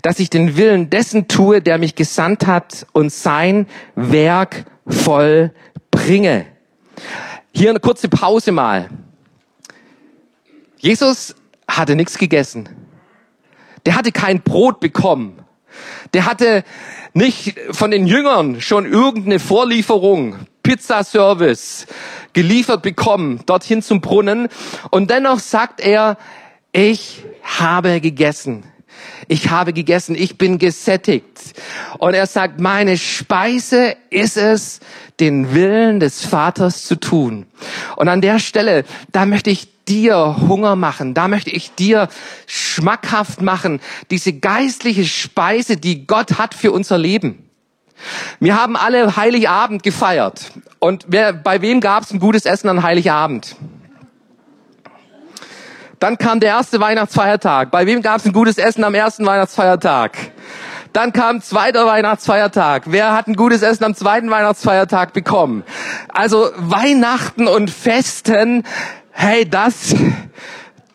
dass 0.00 0.18
ich 0.18 0.30
den 0.30 0.56
Willen 0.56 0.88
dessen 0.88 1.28
tue, 1.28 1.60
der 1.60 1.76
mich 1.76 1.94
gesandt 1.94 2.46
hat 2.46 2.86
und 2.92 3.12
sein 3.12 3.66
Werk 3.94 4.64
voll 4.86 5.52
bringe. 5.90 6.46
Hier 7.54 7.70
eine 7.70 7.80
kurze 7.80 8.08
Pause 8.08 8.52
mal. 8.52 8.88
Jesus 10.78 11.34
hatte 11.68 11.96
nichts 11.96 12.18
gegessen. 12.18 12.68
Der 13.86 13.96
hatte 13.96 14.12
kein 14.12 14.42
Brot 14.42 14.80
bekommen. 14.80 15.42
Der 16.12 16.26
hatte 16.26 16.64
nicht 17.14 17.58
von 17.70 17.90
den 17.90 18.06
Jüngern 18.06 18.60
schon 18.60 18.86
irgendeine 18.86 19.38
Vorlieferung, 19.38 20.36
Pizzaservice 20.62 21.86
geliefert 22.32 22.82
bekommen, 22.82 23.40
dorthin 23.46 23.82
zum 23.82 24.00
Brunnen. 24.00 24.48
Und 24.90 25.10
dennoch 25.10 25.38
sagt 25.38 25.80
er, 25.80 26.16
ich 26.72 27.24
habe 27.42 28.00
gegessen. 28.00 28.64
Ich 29.28 29.50
habe 29.50 29.72
gegessen, 29.72 30.14
ich 30.14 30.38
bin 30.38 30.58
gesättigt. 30.58 31.54
Und 31.98 32.14
er 32.14 32.26
sagt, 32.26 32.60
meine 32.60 32.96
Speise 32.98 33.96
ist 34.10 34.36
es, 34.36 34.80
den 35.20 35.54
Willen 35.54 36.00
des 36.00 36.24
Vaters 36.24 36.84
zu 36.84 36.96
tun. 36.96 37.46
Und 37.96 38.08
an 38.08 38.20
der 38.20 38.38
Stelle, 38.38 38.84
da 39.12 39.26
möchte 39.26 39.50
ich 39.50 39.68
dir 39.86 40.36
Hunger 40.48 40.76
machen, 40.76 41.14
da 41.14 41.28
möchte 41.28 41.50
ich 41.50 41.74
dir 41.74 42.08
schmackhaft 42.46 43.42
machen, 43.42 43.80
diese 44.10 44.32
geistliche 44.32 45.04
Speise, 45.04 45.76
die 45.76 46.06
Gott 46.06 46.38
hat 46.38 46.54
für 46.54 46.72
unser 46.72 46.98
Leben. 46.98 47.48
Wir 48.40 48.60
haben 48.60 48.76
alle 48.76 49.16
Heiligabend 49.16 49.82
gefeiert. 49.82 50.52
Und 50.78 51.06
wer, 51.08 51.32
bei 51.32 51.62
wem 51.62 51.80
gab 51.80 52.02
es 52.02 52.12
ein 52.12 52.18
gutes 52.18 52.46
Essen 52.46 52.68
an 52.68 52.82
Heiligabend? 52.82 53.54
Dann 56.02 56.18
kam 56.18 56.40
der 56.40 56.48
erste 56.48 56.80
Weihnachtsfeiertag. 56.80 57.70
Bei 57.70 57.86
wem 57.86 58.02
gab 58.02 58.16
es 58.16 58.24
ein 58.24 58.32
gutes 58.32 58.58
Essen 58.58 58.82
am 58.82 58.92
ersten 58.92 59.24
Weihnachtsfeiertag? 59.24 60.18
Dann 60.92 61.12
kam 61.12 61.40
zweiter 61.40 61.86
Weihnachtsfeiertag. 61.86 62.86
Wer 62.86 63.12
hat 63.12 63.28
ein 63.28 63.36
gutes 63.36 63.62
Essen 63.62 63.84
am 63.84 63.94
zweiten 63.94 64.28
Weihnachtsfeiertag 64.28 65.12
bekommen? 65.12 65.62
Also 66.08 66.50
Weihnachten 66.56 67.46
und 67.46 67.70
Festen, 67.70 68.64
hey, 69.12 69.48
das, 69.48 69.94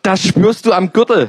das 0.08 0.26
spürst 0.26 0.64
du 0.64 0.72
am 0.72 0.94
Gürtel. 0.94 1.28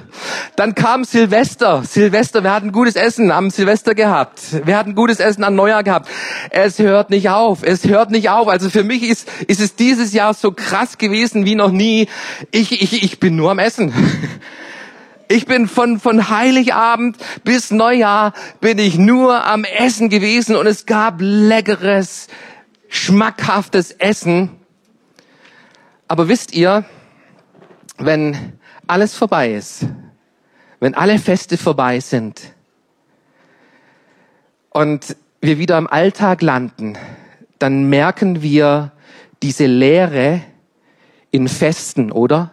Dann 0.55 0.73
kam 0.73 1.03
Silvester. 1.03 1.83
Silvester, 1.83 2.45
wir 2.45 2.53
hatten 2.53 2.71
gutes 2.71 2.95
Essen 2.95 3.29
am 3.29 3.49
Silvester 3.49 3.93
gehabt. 3.93 4.39
Wir 4.65 4.77
hatten 4.77 4.95
gutes 4.95 5.19
Essen 5.19 5.43
an 5.43 5.53
Neujahr 5.53 5.83
gehabt. 5.83 6.07
Es 6.49 6.79
hört 6.79 7.09
nicht 7.09 7.27
auf. 7.27 7.61
Es 7.61 7.83
hört 7.83 8.09
nicht 8.09 8.29
auf. 8.29 8.47
Also 8.47 8.69
für 8.69 8.85
mich 8.85 9.03
ist, 9.03 9.29
ist 9.47 9.59
es 9.59 9.75
dieses 9.75 10.13
Jahr 10.13 10.33
so 10.33 10.53
krass 10.53 10.97
gewesen 10.97 11.43
wie 11.45 11.55
noch 11.55 11.71
nie. 11.71 12.07
Ich, 12.51 12.81
ich, 12.81 13.03
ich 13.03 13.19
bin 13.19 13.35
nur 13.35 13.51
am 13.51 13.59
Essen. 13.59 13.93
Ich 15.31 15.45
bin 15.45 15.67
von, 15.67 15.99
von 15.99 16.31
Heiligabend 16.31 17.15
bis 17.43 17.69
Neujahr 17.69 18.33
bin 18.61 18.79
ich 18.79 18.97
nur 18.97 19.45
am 19.45 19.63
Essen 19.63 20.09
gewesen 20.09 20.55
und 20.55 20.65
es 20.65 20.87
gab 20.87 21.17
leckeres, 21.19 22.29
schmackhaftes 22.87 23.91
Essen. 23.91 24.49
Aber 26.07 26.29
wisst 26.29 26.55
ihr, 26.55 26.83
wenn 27.99 28.58
alles 28.89 29.15
vorbei 29.15 29.53
ist, 29.53 29.85
wenn 30.79 30.95
alle 30.95 31.19
Feste 31.19 31.57
vorbei 31.57 31.99
sind 31.99 32.41
und 34.69 35.15
wir 35.41 35.57
wieder 35.57 35.77
im 35.77 35.87
Alltag 35.87 36.41
landen, 36.41 36.97
dann 37.59 37.89
merken 37.89 38.41
wir 38.41 38.91
diese 39.43 39.67
Leere 39.67 40.41
in 41.31 41.47
Festen, 41.47 42.11
oder? 42.11 42.51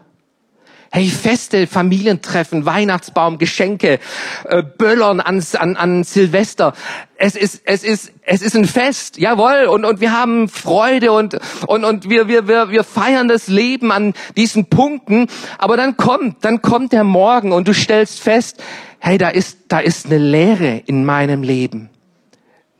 Hey, 0.96 1.10
Feste, 1.10 1.66
Familientreffen, 1.66 2.64
Weihnachtsbaum, 2.64 3.36
Geschenke, 3.36 3.98
äh, 4.44 4.62
Böllern 4.62 5.20
an, 5.20 5.44
an, 5.58 5.76
an 5.76 6.04
Silvester. 6.04 6.72
Es 7.18 7.36
ist, 7.36 7.60
es 7.66 7.84
ist, 7.84 8.14
es 8.22 8.40
ist 8.40 8.56
ein 8.56 8.64
Fest, 8.64 9.18
jawohl. 9.18 9.66
Und, 9.66 9.84
und 9.84 10.00
wir 10.00 10.12
haben 10.12 10.48
Freude 10.48 11.12
und, 11.12 11.36
und, 11.66 11.84
und 11.84 12.08
wir, 12.08 12.28
wir, 12.28 12.48
wir, 12.48 12.70
wir 12.70 12.82
feiern 12.82 13.28
das 13.28 13.48
Leben 13.48 13.92
an 13.92 14.14
diesen 14.38 14.70
Punkten. 14.70 15.26
Aber 15.58 15.76
dann 15.76 15.98
kommt, 15.98 16.42
dann 16.46 16.62
kommt 16.62 16.94
der 16.94 17.04
Morgen 17.04 17.52
und 17.52 17.68
du 17.68 17.74
stellst 17.74 18.20
fest, 18.20 18.62
hey, 18.98 19.18
da 19.18 19.28
ist, 19.28 19.58
da 19.68 19.80
ist 19.80 20.06
eine 20.06 20.16
Leere 20.16 20.80
in 20.86 21.04
meinem 21.04 21.42
Leben. 21.42 21.90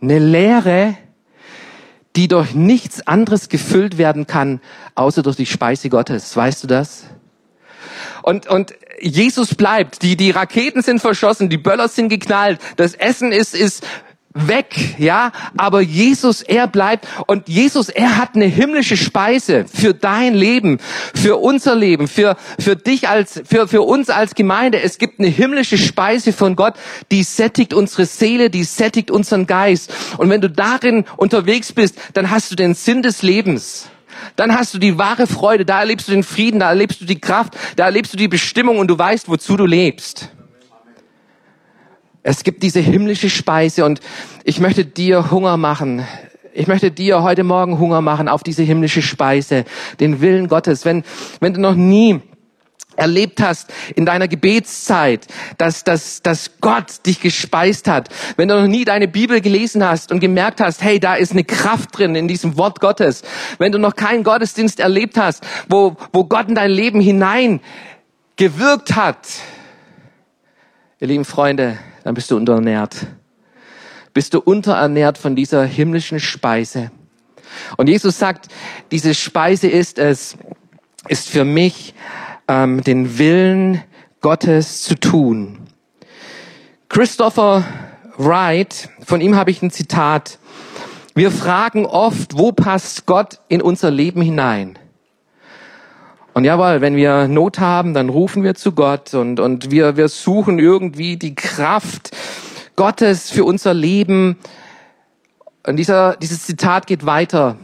Eine 0.00 0.20
Leere, 0.20 0.96
die 2.16 2.28
durch 2.28 2.54
nichts 2.54 3.06
anderes 3.06 3.50
gefüllt 3.50 3.98
werden 3.98 4.26
kann, 4.26 4.62
außer 4.94 5.22
durch 5.22 5.36
die 5.36 5.44
Speise 5.44 5.90
Gottes. 5.90 6.34
Weißt 6.34 6.62
du 6.62 6.66
das? 6.66 7.04
Und, 8.26 8.48
und 8.48 8.74
Jesus 9.00 9.54
bleibt. 9.54 10.02
Die, 10.02 10.16
die 10.16 10.32
Raketen 10.32 10.82
sind 10.82 10.98
verschossen, 10.98 11.48
die 11.48 11.58
Böller 11.58 11.86
sind 11.86 12.08
geknallt, 12.08 12.58
das 12.76 12.94
Essen 12.94 13.30
ist, 13.30 13.54
ist 13.54 13.86
weg, 14.34 14.96
ja, 14.98 15.30
aber 15.56 15.80
Jesus, 15.80 16.42
er 16.42 16.66
bleibt 16.66 17.06
und 17.28 17.48
Jesus, 17.48 17.88
er 17.88 18.16
hat 18.16 18.34
eine 18.34 18.46
himmlische 18.46 18.96
Speise 18.96 19.64
für 19.72 19.94
dein 19.94 20.34
Leben, 20.34 20.78
für 21.14 21.36
unser 21.36 21.76
Leben, 21.76 22.08
für, 22.08 22.36
für 22.58 22.74
dich 22.74 23.08
als, 23.08 23.42
für, 23.48 23.68
für 23.68 23.82
uns 23.82 24.10
als 24.10 24.34
Gemeinde. 24.34 24.80
Es 24.80 24.98
gibt 24.98 25.20
eine 25.20 25.28
himmlische 25.28 25.78
Speise 25.78 26.32
von 26.32 26.56
Gott, 26.56 26.74
die 27.12 27.22
sättigt 27.22 27.74
unsere 27.74 28.06
Seele, 28.06 28.50
die 28.50 28.64
sättigt 28.64 29.12
unseren 29.12 29.46
Geist. 29.46 29.94
Und 30.18 30.30
wenn 30.30 30.40
du 30.40 30.50
darin 30.50 31.04
unterwegs 31.16 31.72
bist, 31.72 31.96
dann 32.12 32.32
hast 32.32 32.50
du 32.50 32.56
den 32.56 32.74
Sinn 32.74 33.02
des 33.02 33.22
Lebens 33.22 33.88
dann 34.36 34.54
hast 34.54 34.74
du 34.74 34.78
die 34.78 34.98
wahre 34.98 35.26
Freude, 35.26 35.64
da 35.64 35.80
erlebst 35.80 36.08
du 36.08 36.12
den 36.12 36.22
Frieden, 36.22 36.60
da 36.60 36.68
erlebst 36.68 37.00
du 37.00 37.04
die 37.04 37.20
Kraft, 37.20 37.56
da 37.76 37.84
erlebst 37.84 38.12
du 38.12 38.16
die 38.16 38.28
Bestimmung 38.28 38.78
und 38.78 38.88
du 38.88 38.98
weißt, 38.98 39.28
wozu 39.28 39.56
du 39.56 39.66
lebst. 39.66 40.30
Es 42.22 42.42
gibt 42.42 42.62
diese 42.62 42.80
himmlische 42.80 43.30
Speise 43.30 43.84
und 43.84 44.00
ich 44.42 44.58
möchte 44.58 44.84
dir 44.84 45.30
Hunger 45.30 45.56
machen. 45.56 46.04
Ich 46.52 46.66
möchte 46.66 46.90
dir 46.90 47.22
heute 47.22 47.44
Morgen 47.44 47.78
Hunger 47.78 48.00
machen 48.00 48.28
auf 48.28 48.42
diese 48.42 48.62
himmlische 48.62 49.02
Speise, 49.02 49.64
den 50.00 50.20
Willen 50.20 50.48
Gottes. 50.48 50.84
Wenn, 50.84 51.04
wenn 51.40 51.54
du 51.54 51.60
noch 51.60 51.74
nie 51.74 52.20
erlebt 52.96 53.40
hast 53.40 53.72
in 53.94 54.06
deiner 54.06 54.26
Gebetszeit, 54.26 55.26
dass, 55.58 55.84
dass, 55.84 56.22
dass 56.22 56.52
Gott 56.60 57.06
dich 57.06 57.20
gespeist 57.20 57.88
hat, 57.88 58.08
wenn 58.36 58.48
du 58.48 58.58
noch 58.60 58.66
nie 58.66 58.84
deine 58.84 59.08
Bibel 59.08 59.40
gelesen 59.40 59.84
hast 59.84 60.10
und 60.10 60.20
gemerkt 60.20 60.60
hast, 60.60 60.82
hey, 60.82 60.98
da 60.98 61.14
ist 61.14 61.32
eine 61.32 61.44
Kraft 61.44 61.96
drin 61.96 62.14
in 62.14 62.28
diesem 62.28 62.56
Wort 62.56 62.80
Gottes, 62.80 63.22
wenn 63.58 63.72
du 63.72 63.78
noch 63.78 63.94
keinen 63.94 64.24
Gottesdienst 64.24 64.80
erlebt 64.80 65.18
hast, 65.18 65.46
wo, 65.68 65.96
wo 66.12 66.24
Gott 66.24 66.48
in 66.48 66.54
dein 66.54 66.70
Leben 66.70 67.00
hinein 67.00 67.60
gewirkt 68.36 68.96
hat, 68.96 69.28
ihr 71.00 71.08
lieben 71.08 71.24
Freunde, 71.24 71.78
dann 72.04 72.14
bist 72.14 72.30
du 72.30 72.36
unterernährt. 72.36 73.06
Bist 74.14 74.32
du 74.32 74.40
unterernährt 74.40 75.18
von 75.18 75.36
dieser 75.36 75.64
himmlischen 75.64 76.20
Speise. 76.20 76.90
Und 77.76 77.88
Jesus 77.88 78.18
sagt, 78.18 78.48
diese 78.90 79.14
Speise 79.14 79.68
ist 79.68 79.98
es, 79.98 80.36
ist 81.08 81.28
für 81.28 81.44
mich 81.44 81.94
ähm, 82.48 82.82
den 82.82 83.18
Willen 83.18 83.82
Gottes 84.20 84.82
zu 84.82 84.98
tun. 84.98 85.58
Christopher 86.88 87.64
Wright, 88.16 88.88
von 89.04 89.20
ihm 89.20 89.36
habe 89.36 89.50
ich 89.50 89.62
ein 89.62 89.70
Zitat. 89.70 90.38
Wir 91.14 91.30
fragen 91.30 91.86
oft, 91.86 92.36
wo 92.36 92.52
passt 92.52 93.06
Gott 93.06 93.40
in 93.48 93.62
unser 93.62 93.90
Leben 93.90 94.22
hinein? 94.22 94.78
Und 96.34 96.44
jawohl, 96.44 96.82
wenn 96.82 96.96
wir 96.96 97.28
Not 97.28 97.60
haben, 97.60 97.94
dann 97.94 98.10
rufen 98.10 98.42
wir 98.42 98.54
zu 98.54 98.72
Gott 98.72 99.14
und, 99.14 99.40
und 99.40 99.70
wir, 99.70 99.96
wir 99.96 100.08
suchen 100.08 100.58
irgendwie 100.58 101.16
die 101.16 101.34
Kraft 101.34 102.14
Gottes 102.76 103.30
für 103.30 103.44
unser 103.44 103.72
Leben. 103.72 104.36
Und 105.66 105.76
dieser, 105.76 106.16
dieses 106.16 106.44
Zitat 106.44 106.86
geht 106.86 107.06
weiter. 107.06 107.56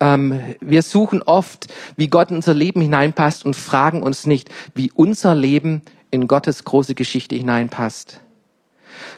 Ähm, 0.00 0.40
wir 0.60 0.82
suchen 0.82 1.22
oft, 1.22 1.66
wie 1.96 2.08
Gott 2.08 2.30
in 2.30 2.36
unser 2.36 2.54
Leben 2.54 2.80
hineinpasst 2.80 3.44
und 3.44 3.54
fragen 3.54 4.02
uns 4.02 4.26
nicht, 4.26 4.50
wie 4.74 4.92
unser 4.92 5.34
Leben 5.34 5.82
in 6.10 6.28
Gottes 6.28 6.64
große 6.64 6.94
Geschichte 6.94 7.34
hineinpasst. 7.34 8.20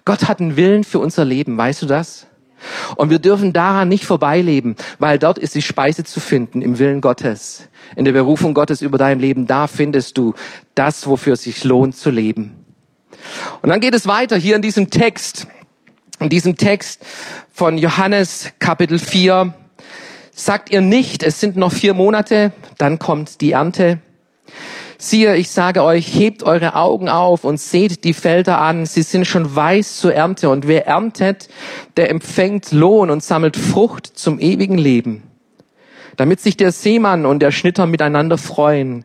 Gott 0.05 0.29
hat 0.29 0.41
einen 0.41 0.57
Willen 0.57 0.85
für 0.85 0.99
unser 0.99 1.25
Leben, 1.25 1.57
weißt 1.57 1.83
du 1.83 1.87
das? 1.87 2.27
Und 2.97 3.11
wir 3.11 3.19
dürfen 3.19 3.53
daran 3.53 3.89
nicht 3.89 4.05
vorbeileben, 4.05 4.77
weil 4.99 5.19
dort 5.19 5.39
ist 5.39 5.55
die 5.55 5.63
Speise 5.63 6.05
zu 6.05 6.21
finden 6.21 6.61
im 6.61 6.79
Willen 6.79 7.01
Gottes, 7.01 7.69
in 7.97 8.05
der 8.05 8.13
Berufung 8.13 8.53
Gottes 8.53 8.83
über 8.83 8.99
dein 8.99 9.19
Leben. 9.19 9.47
Da 9.47 9.67
findest 9.67 10.19
du 10.19 10.35
das, 10.75 11.07
wofür 11.07 11.35
es 11.35 11.43
sich 11.43 11.65
lohnt 11.65 11.97
zu 11.97 12.11
leben. 12.11 12.65
Und 13.63 13.71
dann 13.71 13.81
geht 13.81 13.95
es 13.95 14.07
weiter 14.07 14.37
hier 14.37 14.57
in 14.57 14.63
diesem 14.63 14.91
Text, 14.91 15.47
in 16.19 16.29
diesem 16.29 16.57
Text 16.57 17.05
von 17.53 17.79
Johannes 17.79 18.53
Kapitel 18.59 18.99
4, 18.99 19.55
Sagt 20.41 20.71
ihr 20.71 20.81
nicht, 20.81 21.23
es 21.23 21.39
sind 21.39 21.59
noch 21.59 21.71
vier 21.71 21.93
Monate, 21.93 22.53
dann 22.79 22.99
kommt 22.99 23.43
die 23.43 23.53
Ernte. 23.53 23.99
Siehe, 24.97 25.37
ich 25.37 25.51
sage 25.51 25.85
euch, 25.85 26.15
hebt 26.15 26.45
eure 26.45 26.77
Augen 26.77 27.11
auf 27.11 27.45
und 27.45 27.61
seht 27.61 28.05
die 28.05 28.15
Felder 28.15 28.59
an, 28.59 28.87
sie 28.87 29.03
sind 29.03 29.27
schon 29.27 29.55
weiß 29.55 29.99
zur 29.99 30.15
Ernte. 30.15 30.49
Und 30.49 30.67
wer 30.67 30.87
erntet, 30.87 31.51
der 31.99 32.09
empfängt 32.09 32.73
Lohn 32.73 33.11
und 33.11 33.23
sammelt 33.23 33.59
Frucht 33.59 34.07
zum 34.07 34.41
ewigen 34.41 34.79
Leben. 34.79 35.25
Damit 36.17 36.41
sich 36.41 36.57
der 36.57 36.73
Seemann 36.73 37.27
und 37.27 37.41
der 37.41 37.51
Schnitter 37.51 37.87
miteinander 37.87 38.39
freuen. 38.39 39.05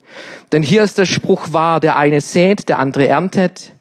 Denn 0.53 0.63
hier 0.63 0.83
ist 0.83 0.97
der 0.97 1.05
Spruch 1.05 1.51
wahr, 1.51 1.81
der 1.81 1.97
eine 1.97 2.21
sät, 2.21 2.69
der 2.69 2.79
andere 2.79 3.09
erntet. 3.09 3.73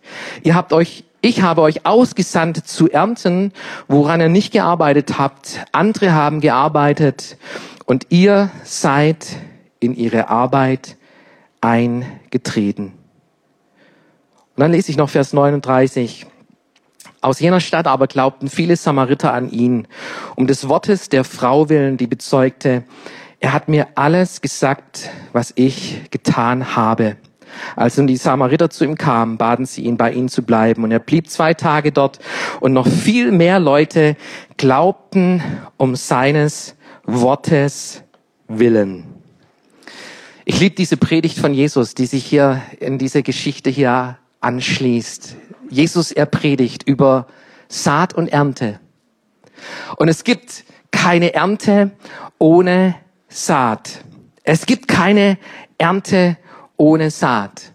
Ihr 0.42 0.56
habt 0.56 0.72
euch 0.72 1.03
ich 1.24 1.40
habe 1.40 1.62
euch 1.62 1.86
ausgesandt 1.86 2.66
zu 2.66 2.90
ernten, 2.90 3.52
woran 3.88 4.20
ihr 4.20 4.28
nicht 4.28 4.52
gearbeitet 4.52 5.18
habt. 5.18 5.64
Andere 5.72 6.12
haben 6.12 6.40
gearbeitet 6.40 7.38
und 7.86 8.06
ihr 8.10 8.50
seid 8.62 9.26
in 9.80 9.96
ihre 9.96 10.28
Arbeit 10.28 10.96
eingetreten. 11.62 12.92
Und 14.56 14.60
dann 14.60 14.72
lese 14.72 14.90
ich 14.90 14.98
noch 14.98 15.08
Vers 15.08 15.32
39. 15.32 16.26
Aus 17.22 17.40
jener 17.40 17.60
Stadt 17.60 17.86
aber 17.86 18.06
glaubten 18.06 18.50
viele 18.50 18.76
Samariter 18.76 19.32
an 19.32 19.50
ihn, 19.50 19.88
um 20.36 20.46
des 20.46 20.68
Wortes 20.68 21.08
der 21.08 21.24
Frau 21.24 21.70
willen, 21.70 21.96
die 21.96 22.06
bezeugte, 22.06 22.84
er 23.40 23.54
hat 23.54 23.68
mir 23.68 23.88
alles 23.94 24.42
gesagt, 24.42 25.10
was 25.32 25.52
ich 25.56 26.02
getan 26.10 26.76
habe. 26.76 27.16
Als 27.76 27.96
nun 27.96 28.06
die 28.06 28.16
Samariter 28.16 28.70
zu 28.70 28.84
ihm 28.84 28.96
kamen, 28.96 29.36
baten 29.36 29.66
sie 29.66 29.82
ihn, 29.82 29.96
bei 29.96 30.12
ihnen 30.12 30.28
zu 30.28 30.42
bleiben. 30.42 30.84
Und 30.84 30.90
er 30.90 30.98
blieb 30.98 31.28
zwei 31.28 31.54
Tage 31.54 31.92
dort. 31.92 32.18
Und 32.60 32.72
noch 32.72 32.86
viel 32.86 33.32
mehr 33.32 33.58
Leute 33.58 34.16
glaubten 34.56 35.42
um 35.76 35.96
seines 35.96 36.76
Wortes 37.04 38.02
willen. 38.48 39.04
Ich 40.44 40.60
liebe 40.60 40.74
diese 40.74 40.96
Predigt 40.96 41.38
von 41.38 41.54
Jesus, 41.54 41.94
die 41.94 42.06
sich 42.06 42.24
hier 42.24 42.60
in 42.78 42.98
dieser 42.98 43.22
Geschichte 43.22 43.70
hier 43.70 44.18
anschließt. 44.40 45.36
Jesus, 45.70 46.12
er 46.12 46.26
predigt 46.26 46.82
über 46.82 47.26
Saat 47.68 48.12
und 48.14 48.28
Ernte. 48.28 48.78
Und 49.96 50.08
es 50.08 50.22
gibt 50.24 50.64
keine 50.90 51.34
Ernte 51.34 51.92
ohne 52.38 52.94
Saat. 53.28 54.04
Es 54.42 54.66
gibt 54.66 54.86
keine 54.86 55.38
Ernte 55.78 56.36
ohne 56.76 57.10
Saat. 57.10 57.72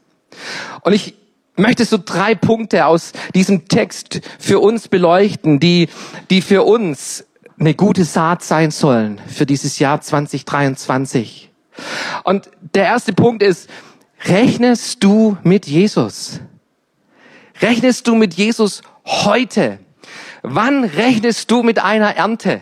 Und 0.81 0.93
ich 0.93 1.15
möchte 1.55 1.85
so 1.85 1.97
drei 2.03 2.35
Punkte 2.35 2.85
aus 2.85 3.11
diesem 3.35 3.67
Text 3.67 4.21
für 4.39 4.59
uns 4.59 4.87
beleuchten, 4.87 5.59
die, 5.59 5.89
die 6.29 6.41
für 6.41 6.63
uns 6.63 7.25
eine 7.59 7.73
gute 7.73 8.05
Saat 8.05 8.43
sein 8.43 8.71
sollen 8.71 9.19
für 9.27 9.45
dieses 9.45 9.79
Jahr 9.79 10.01
2023. 10.01 11.51
Und 12.23 12.49
der 12.73 12.85
erste 12.85 13.13
Punkt 13.13 13.43
ist, 13.43 13.69
rechnest 14.25 15.03
du 15.03 15.37
mit 15.43 15.65
Jesus? 15.65 16.39
Rechnest 17.61 18.07
du 18.07 18.15
mit 18.15 18.33
Jesus 18.35 18.81
heute? 19.05 19.79
Wann 20.41 20.85
rechnest 20.85 21.51
du 21.51 21.63
mit 21.63 21.79
einer 21.79 22.15
Ernte? 22.15 22.61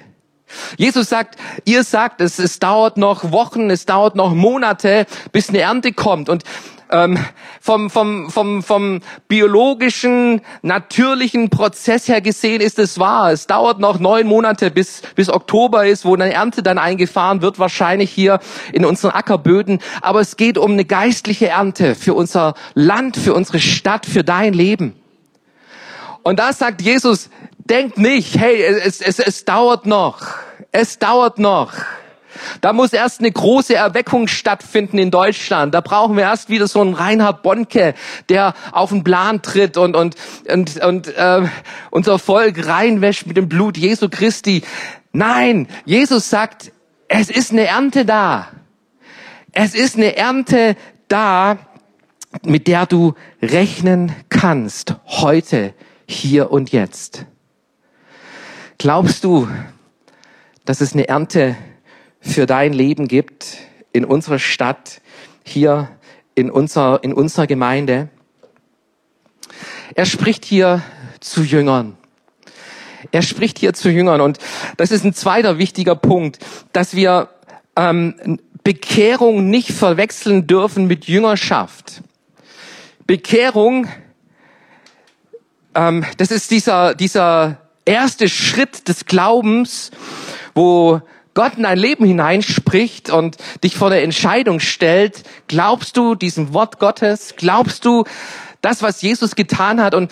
Jesus 0.77 1.09
sagt, 1.09 1.37
ihr 1.65 1.83
sagt 1.83 2.21
es, 2.21 2.39
es 2.39 2.59
dauert 2.59 2.97
noch 2.97 3.31
Wochen, 3.31 3.69
es 3.69 3.85
dauert 3.85 4.15
noch 4.15 4.33
Monate, 4.33 5.05
bis 5.31 5.49
eine 5.49 5.59
Ernte 5.59 5.93
kommt. 5.93 6.29
Und 6.29 6.43
ähm, 6.89 7.17
vom, 7.59 7.89
vom, 7.89 8.29
vom, 8.29 8.63
vom 8.63 9.01
biologischen, 9.27 10.41
natürlichen 10.61 11.49
Prozess 11.49 12.07
her 12.07 12.21
gesehen 12.21 12.61
ist 12.61 12.79
es 12.79 12.97
wahr. 12.97 13.31
Es 13.31 13.47
dauert 13.47 13.79
noch 13.79 13.99
neun 13.99 14.27
Monate, 14.27 14.71
bis, 14.71 15.01
bis 15.15 15.29
Oktober 15.29 15.85
ist, 15.85 16.05
wo 16.05 16.13
eine 16.13 16.31
Ernte 16.31 16.63
dann 16.63 16.77
eingefahren 16.77 17.41
wird, 17.41 17.59
wahrscheinlich 17.59 18.11
hier 18.11 18.39
in 18.71 18.85
unseren 18.85 19.11
Ackerböden. 19.11 19.79
Aber 20.01 20.21
es 20.21 20.37
geht 20.37 20.57
um 20.57 20.71
eine 20.71 20.85
geistliche 20.85 21.49
Ernte 21.49 21.95
für 21.95 22.13
unser 22.13 22.53
Land, 22.73 23.17
für 23.17 23.33
unsere 23.33 23.59
Stadt, 23.59 24.05
für 24.05 24.23
dein 24.23 24.53
Leben. 24.53 24.95
Und 26.23 26.39
da 26.39 26.53
sagt 26.53 26.81
Jesus, 26.81 27.29
denkt 27.67 27.97
nicht, 27.97 28.37
hey, 28.37 28.61
es, 28.63 29.01
es, 29.01 29.19
es 29.19 29.45
dauert 29.45 29.85
noch. 29.85 30.21
Es 30.71 30.99
dauert 30.99 31.39
noch. 31.39 31.73
Da 32.61 32.73
muss 32.73 32.93
erst 32.93 33.19
eine 33.19 33.31
große 33.31 33.75
Erweckung 33.75 34.27
stattfinden 34.27 34.97
in 34.97 35.11
Deutschland. 35.11 35.73
Da 35.73 35.81
brauchen 35.81 36.15
wir 36.17 36.23
erst 36.23 36.49
wieder 36.49 36.67
so 36.67 36.81
einen 36.81 36.93
Reinhard 36.93 37.43
Bonke, 37.43 37.93
der 38.29 38.53
auf 38.71 38.89
den 38.89 39.03
Plan 39.03 39.41
tritt 39.41 39.77
und, 39.77 39.95
und, 39.95 40.15
und, 40.47 40.83
und 40.83 41.07
äh, 41.15 41.41
unser 41.91 42.19
Volk 42.19 42.67
reinwäscht 42.67 43.25
mit 43.25 43.37
dem 43.37 43.49
Blut 43.49 43.77
Jesu 43.77 44.09
Christi. 44.09 44.63
Nein, 45.13 45.67
Jesus 45.85 46.29
sagt, 46.29 46.71
es 47.07 47.29
ist 47.29 47.51
eine 47.51 47.65
Ernte 47.65 48.05
da. 48.05 48.47
Es 49.53 49.73
ist 49.73 49.95
eine 49.95 50.15
Ernte 50.15 50.75
da, 51.07 51.57
mit 52.43 52.67
der 52.67 52.85
du 52.85 53.15
rechnen 53.41 54.11
kannst, 54.29 54.95
heute, 55.05 55.73
hier 56.05 56.51
und 56.51 56.71
jetzt. 56.71 57.25
Glaubst 58.77 59.23
du, 59.23 59.47
dass 60.65 60.81
es 60.81 60.93
eine 60.93 61.07
Ernte 61.07 61.55
für 62.19 62.45
dein 62.45 62.73
Leben 62.73 63.07
gibt 63.07 63.57
in 63.91 64.05
unserer 64.05 64.37
Stadt, 64.37 65.01
hier 65.43 65.89
in 66.35 66.51
unserer, 66.51 67.03
in 67.03 67.13
unserer 67.13 67.47
Gemeinde. 67.47 68.09
Er 69.95 70.05
spricht 70.05 70.45
hier 70.45 70.83
zu 71.19 71.41
Jüngern. 71.41 71.97
Er 73.11 73.21
spricht 73.21 73.57
hier 73.57 73.73
zu 73.73 73.89
Jüngern 73.89 74.21
und 74.21 74.37
das 74.75 74.91
ist 74.91 75.05
ein 75.05 75.13
zweiter 75.13 75.57
wichtiger 75.57 75.95
Punkt, 75.95 76.39
dass 76.73 76.95
wir 76.95 77.29
ähm, 77.75 78.39
Bekehrung 78.63 79.49
nicht 79.49 79.71
verwechseln 79.71 80.45
dürfen 80.45 80.87
mit 80.87 81.05
Jüngerschaft. 81.05 82.03
Bekehrung, 83.05 83.87
ähm, 85.73 86.05
das 86.17 86.31
ist 86.31 86.51
dieser, 86.51 86.93
dieser 86.93 87.66
erste 87.87 88.29
Schritt 88.29 88.87
des 88.87 89.05
Glaubens, 89.05 89.91
wo 90.53 91.01
Gott 91.33 91.55
in 91.55 91.63
dein 91.63 91.77
Leben 91.77 92.05
hineinspricht 92.05 93.09
und 93.09 93.37
dich 93.63 93.75
vor 93.75 93.89
der 93.89 94.03
Entscheidung 94.03 94.59
stellt, 94.59 95.23
glaubst 95.47 95.95
du 95.95 96.15
diesem 96.15 96.53
Wort 96.53 96.79
Gottes? 96.79 97.35
Glaubst 97.37 97.85
du 97.85 98.05
das, 98.61 98.81
was 98.81 99.01
Jesus 99.01 99.35
getan 99.35 99.81
hat? 99.81 99.93
Und 99.93 100.11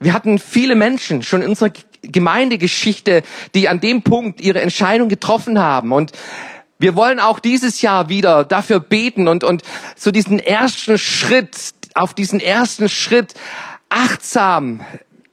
wir 0.00 0.12
hatten 0.12 0.38
viele 0.38 0.74
Menschen 0.74 1.22
schon 1.22 1.42
in 1.42 1.50
unserer 1.50 1.70
Gemeindegeschichte, 2.02 3.22
die 3.54 3.68
an 3.68 3.80
dem 3.80 4.02
Punkt 4.02 4.40
ihre 4.40 4.60
Entscheidung 4.60 5.08
getroffen 5.08 5.58
haben. 5.58 5.92
Und 5.92 6.12
wir 6.78 6.96
wollen 6.96 7.20
auch 7.20 7.38
dieses 7.38 7.80
Jahr 7.80 8.08
wieder 8.08 8.44
dafür 8.44 8.80
beten 8.80 9.28
und, 9.28 9.44
und 9.44 9.62
so 9.94 10.10
diesen 10.10 10.38
ersten 10.38 10.98
Schritt, 10.98 11.74
auf 11.94 12.12
diesen 12.12 12.40
ersten 12.40 12.88
Schritt 12.88 13.34
achtsam 13.88 14.84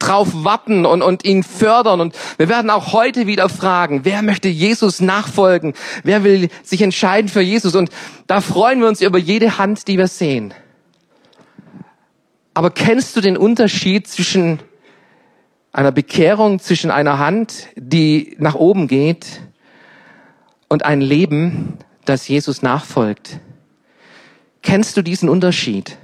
drauf 0.03 0.29
warten 0.33 0.85
und, 0.85 1.01
und 1.01 1.25
ihn 1.25 1.43
fördern. 1.43 2.01
Und 2.01 2.15
wir 2.37 2.49
werden 2.49 2.69
auch 2.69 2.93
heute 2.93 3.27
wieder 3.27 3.49
fragen, 3.49 4.01
wer 4.03 4.21
möchte 4.21 4.49
Jesus 4.49 4.99
nachfolgen? 4.99 5.73
Wer 6.03 6.23
will 6.23 6.49
sich 6.63 6.81
entscheiden 6.81 7.29
für 7.29 7.41
Jesus? 7.41 7.75
Und 7.75 7.89
da 8.27 8.41
freuen 8.41 8.81
wir 8.81 8.87
uns 8.87 9.01
über 9.01 9.17
jede 9.17 9.57
Hand, 9.57 9.87
die 9.87 9.97
wir 9.97 10.07
sehen. 10.07 10.53
Aber 12.53 12.69
kennst 12.69 13.15
du 13.15 13.21
den 13.21 13.37
Unterschied 13.37 14.07
zwischen 14.07 14.59
einer 15.71 15.91
Bekehrung, 15.91 16.59
zwischen 16.59 16.91
einer 16.91 17.17
Hand, 17.17 17.67
die 17.75 18.35
nach 18.39 18.55
oben 18.55 18.87
geht 18.87 19.41
und 20.67 20.85
ein 20.85 21.01
Leben, 21.01 21.79
das 22.05 22.27
Jesus 22.27 22.61
nachfolgt? 22.61 23.39
Kennst 24.61 24.95
du 24.97 25.01
diesen 25.01 25.29
Unterschied? 25.29 25.97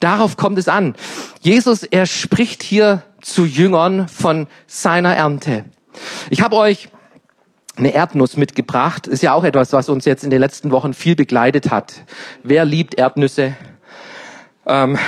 Darauf 0.00 0.36
kommt 0.36 0.58
es 0.58 0.68
an. 0.68 0.94
Jesus, 1.40 1.82
er 1.82 2.06
spricht 2.06 2.62
hier 2.62 3.02
zu 3.20 3.44
Jüngern 3.44 4.08
von 4.08 4.46
seiner 4.66 5.14
Ernte. 5.14 5.64
Ich 6.30 6.42
habe 6.42 6.56
euch 6.56 6.88
eine 7.76 7.94
Erdnuss 7.94 8.36
mitgebracht. 8.36 9.06
Ist 9.06 9.22
ja 9.22 9.32
auch 9.32 9.44
etwas, 9.44 9.72
was 9.72 9.88
uns 9.88 10.04
jetzt 10.04 10.24
in 10.24 10.30
den 10.30 10.40
letzten 10.40 10.70
Wochen 10.70 10.94
viel 10.94 11.16
begleitet 11.16 11.70
hat. 11.70 12.04
Wer 12.42 12.64
liebt 12.64 12.94
Erdnüsse? 12.94 13.56
Ähm, 14.66 14.98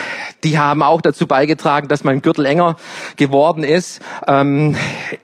die 0.42 0.59
haben 0.59 0.83
auch 0.83 1.02
dazu 1.02 1.26
beigetragen, 1.26 1.88
dass 1.88 2.04
mein 2.04 2.22
Gürtel 2.22 2.46
enger 2.46 2.76
geworden 3.16 3.62
ist. 3.62 4.00
Ähm, 4.26 4.76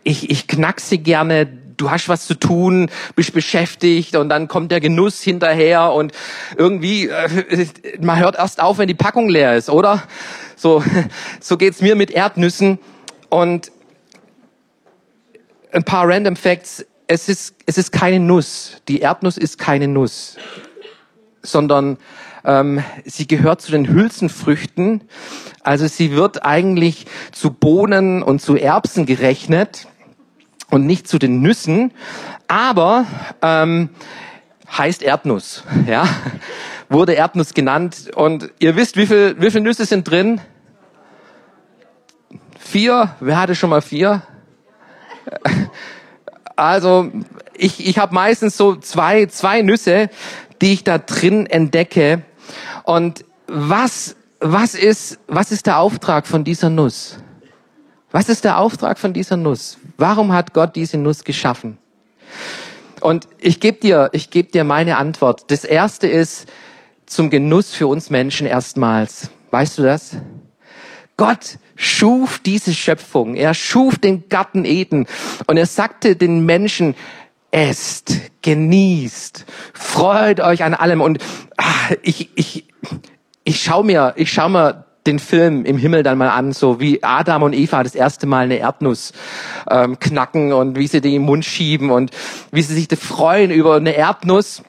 ich, 0.03 0.31
ich 0.31 0.47
knack 0.47 0.81
sie 0.81 0.99
gerne 0.99 1.47
du 1.77 1.91
hast 1.91 2.09
was 2.09 2.27
zu 2.27 2.35
tun, 2.35 2.91
bist 3.15 3.33
beschäftigt 3.33 4.17
und 4.17 4.29
dann 4.29 4.49
kommt 4.49 4.71
der 4.71 4.81
Genuss 4.81 5.23
hinterher 5.23 5.93
und 5.93 6.13
irgendwie, 6.57 7.09
äh, 7.09 7.69
man 8.01 8.19
hört 8.19 8.37
erst 8.37 8.61
auf, 8.61 8.79
wenn 8.79 8.89
die 8.89 8.95
Packung 8.95 9.29
leer 9.29 9.57
ist, 9.57 9.71
oder? 9.71 10.03
So, 10.57 10.83
so 11.41 11.57
geht's 11.57 11.81
mir 11.81 11.97
mit 11.97 12.11
Erdnüssen 12.11 12.79
und 13.29 13.71
ein 15.73 15.85
paar 15.85 16.09
Random 16.09 16.37
Facts. 16.37 16.85
Es 17.07 17.29
ist, 17.29 17.55
es 17.67 17.79
ist 17.79 17.93
keine 17.93 18.19
Nuss. 18.19 18.83
Die 18.89 19.01
Erdnuss 19.01 19.37
ist 19.37 19.59
keine 19.59 19.87
Nuss, 19.87 20.37
sondern 21.43 21.99
ähm, 22.45 22.83
sie 23.05 23.27
gehört 23.27 23.61
zu 23.61 23.71
den 23.71 23.89
Hülsenfrüchten. 23.89 25.03
Also 25.63 25.87
sie 25.87 26.13
wird 26.13 26.45
eigentlich 26.45 27.07
zu 27.33 27.51
Bohnen 27.51 28.23
und 28.23 28.41
zu 28.41 28.57
Erbsen 28.57 29.07
gerechnet 29.07 29.87
und 30.71 30.87
nicht 30.87 31.09
zu 31.09 31.19
den 31.19 31.41
Nüssen, 31.41 31.93
aber 32.49 33.07
ähm, 33.43 33.91
heißt 34.77 35.03
Erdnuss, 35.03 35.65
ja, 35.87 36.09
wurde 36.89 37.15
Erdnuss 37.15 37.55
genannt 37.55 38.11
und 38.15 38.51
ihr 38.59 38.77
wisst, 38.77 38.97
wie 38.97 39.07
viel, 39.07 39.37
wie 39.39 39.51
viel 39.51 39.61
Nüsse 39.61 39.87
sind 39.87 40.09
drin? 40.09 40.41
Vier. 42.59 43.15
Wer 43.21 43.39
hatte 43.39 43.55
schon 43.55 43.71
mal 43.71 43.83
vier? 43.83 44.23
Also 46.59 47.13
ich, 47.53 47.87
ich 47.87 47.99
habe 47.99 48.15
meistens 48.15 48.57
so 48.57 48.77
zwei, 48.77 49.27
zwei 49.27 49.61
Nüsse, 49.61 50.09
die 50.63 50.73
ich 50.73 50.85
da 50.85 50.97
drin 50.97 51.45
entdecke. 51.45 52.23
Und 52.83 53.27
was, 53.47 54.17
was, 54.41 54.75
ist, 54.75 55.19
was 55.27 55.53
ist 55.53 55.67
der 55.67 55.79
Auftrag 55.79 56.27
von 56.27 56.45
dieser 56.45 56.71
Nuss? 56.71 57.19
Was 58.11 58.29
ist 58.29 58.45
der 58.45 58.59
Auftrag 58.59 58.99
von 58.99 59.13
dieser 59.13 59.37
Nuss? 59.37 59.79
Warum 59.99 60.33
hat 60.33 60.55
Gott 60.55 60.77
diese 60.77 60.97
Nuss 60.97 61.25
geschaffen? 61.25 61.79
Und 63.01 63.29
ich 63.39 63.61
gebe 63.61 63.79
dir, 63.79 64.11
ich 64.13 64.31
gebe 64.31 64.51
dir 64.51 64.65
meine 64.65 64.97
Antwort. 64.97 65.51
Das 65.51 65.65
erste 65.65 66.07
ist 66.07 66.49
zum 67.05 67.31
Genuss 67.31 67.75
für 67.75 67.87
uns 67.87 68.11
Menschen 68.11 68.47
erstmals. 68.47 69.31
Weißt 69.51 69.79
du 69.79 69.83
das? 69.83 70.17
Gott 71.17 71.59
schuf 71.77 72.39
diese 72.39 72.75
Schöpfung. 72.75 73.35
Er 73.35 73.55
schuf 73.55 73.99
den 73.99 74.29
Garten 74.29 74.65
Eden 74.65 75.07
und 75.47 75.57
er 75.57 75.67
sagte 75.67 76.17
den 76.17 76.45
Menschen, 76.45 76.95
esst, 77.51 78.17
genießt, 78.43 79.47
freut 79.73 80.41
euch 80.41 80.63
an 80.63 80.75
allem. 80.75 81.01
Und 81.01 81.19
ach, 81.57 81.93
ich, 82.03 82.31
ich, 82.35 82.67
ich 83.45 83.63
schau 83.63 83.83
mir, 83.83 84.15
ich 84.17 84.33
schau 84.33 84.49
mir 84.49 84.86
den 85.07 85.19
Film 85.19 85.65
im 85.65 85.79
Himmel 85.79 86.03
dann 86.03 86.19
mal 86.19 86.31
an, 86.31 86.53
so 86.53 86.81
wie 86.81 87.03
Adam 87.03 87.43
und 87.43 87.53
Eva 87.53 87.83
das 87.83 87.95
erste 87.95 88.27
Mal 88.27 88.45
eine 88.45 88.59
Erdnuss 88.59 89.13
ähm, 89.71 89.99
knacken 89.99 90.53
und 90.53 90.77
wie 90.77 90.87
sie 90.87 91.01
die 91.01 91.15
im 91.15 91.23
Mund 91.23 91.45
schieben 91.45 91.91
und 91.91 92.11
wie 92.51 92.63
sie 92.63 92.75
sich 92.75 92.89
freuen 92.99 93.51
über 93.51 93.77
eine 93.77 93.95
Erdnuss. 93.95 94.63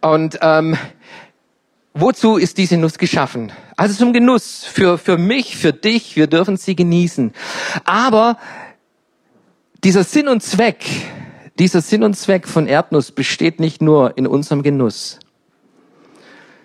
Und 0.00 0.38
ähm, 0.42 0.76
wozu 1.94 2.36
ist 2.36 2.58
diese 2.58 2.76
Nuss 2.76 2.98
geschaffen? 2.98 3.52
Also 3.76 3.94
zum 3.94 4.12
Genuss, 4.12 4.64
für, 4.64 4.98
für 4.98 5.18
mich, 5.18 5.56
für 5.56 5.72
dich, 5.72 6.16
wir 6.16 6.28
dürfen 6.28 6.56
sie 6.56 6.76
genießen. 6.76 7.32
Aber 7.84 8.38
Dieser 9.84 10.02
Sinn 10.04 10.26
und 10.26 10.42
Zweck, 10.42 10.84
dieser 11.60 11.80
Sinn 11.80 12.02
und 12.02 12.14
Zweck 12.14 12.48
von 12.48 12.66
Erdnuss 12.66 13.12
besteht 13.12 13.60
nicht 13.60 13.82
nur 13.82 14.16
in 14.16 14.26
unserem 14.26 14.64
Genuss, 14.64 15.20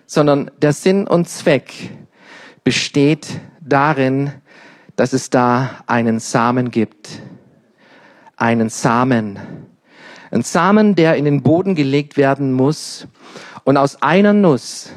sondern 0.06 0.50
der 0.60 0.72
Sinn 0.72 1.06
und 1.06 1.28
Zweck 1.28 1.90
besteht 2.64 3.40
darin, 3.60 4.32
dass 4.96 5.12
es 5.12 5.30
da 5.30 5.82
einen 5.86 6.20
Samen 6.20 6.70
gibt. 6.70 7.08
Einen 8.36 8.68
Samen. 8.68 9.38
Ein 10.30 10.42
Samen, 10.42 10.94
der 10.94 11.16
in 11.16 11.24
den 11.24 11.42
Boden 11.42 11.74
gelegt 11.74 12.16
werden 12.16 12.52
muss. 12.52 13.06
Und 13.64 13.76
aus 13.76 14.02
einer 14.02 14.32
Nuss 14.32 14.92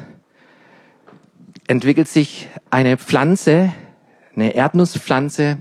entwickelt 1.66 2.08
sich 2.08 2.48
eine 2.70 2.96
Pflanze, 2.96 3.72
eine 4.34 4.54
Erdnusspflanze. 4.54 5.58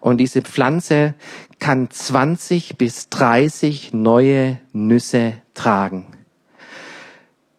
Und 0.00 0.18
diese 0.18 0.42
Pflanze 0.42 1.14
kann 1.58 1.90
20 1.90 2.76
bis 2.76 3.08
30 3.08 3.92
neue 3.92 4.58
Nüsse 4.72 5.34
tragen. 5.54 6.13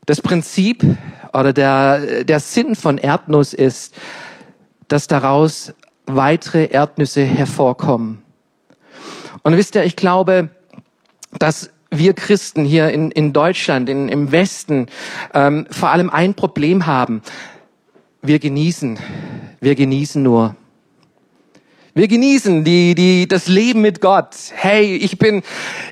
Das 0.05 0.21
Prinzip 0.21 0.83
oder 1.33 1.51
der, 1.51 2.23
der 2.23 2.39
Sinn 2.39 2.75
von 2.75 2.97
Erdnuss 2.97 3.53
ist, 3.53 3.95
dass 4.87 5.07
daraus 5.07 5.73
weitere 6.05 6.65
Erdnüsse 6.65 7.23
hervorkommen. 7.23 8.21
Und 9.43 9.57
wisst 9.57 9.75
ihr, 9.75 9.83
ich 9.83 9.95
glaube, 9.95 10.49
dass 11.39 11.71
wir 11.89 12.13
Christen 12.13 12.65
hier 12.65 12.89
in, 12.89 13.11
in 13.11 13.33
Deutschland, 13.33 13.89
in, 13.89 14.09
im 14.09 14.31
Westen, 14.31 14.87
ähm, 15.33 15.67
vor 15.71 15.89
allem 15.89 16.09
ein 16.09 16.33
Problem 16.33 16.85
haben. 16.85 17.21
Wir 18.21 18.39
genießen, 18.39 18.99
wir 19.59 19.75
genießen 19.75 20.21
nur. 20.21 20.55
Wir 21.97 22.09
genießen 22.09 22.65
die, 22.65 22.93
die, 22.93 23.25
das 23.25 23.47
Leben 23.47 23.79
mit 23.79 24.01
Gott. 24.01 24.35
Hey, 24.53 24.97
ich 24.97 25.17
bin, 25.17 25.43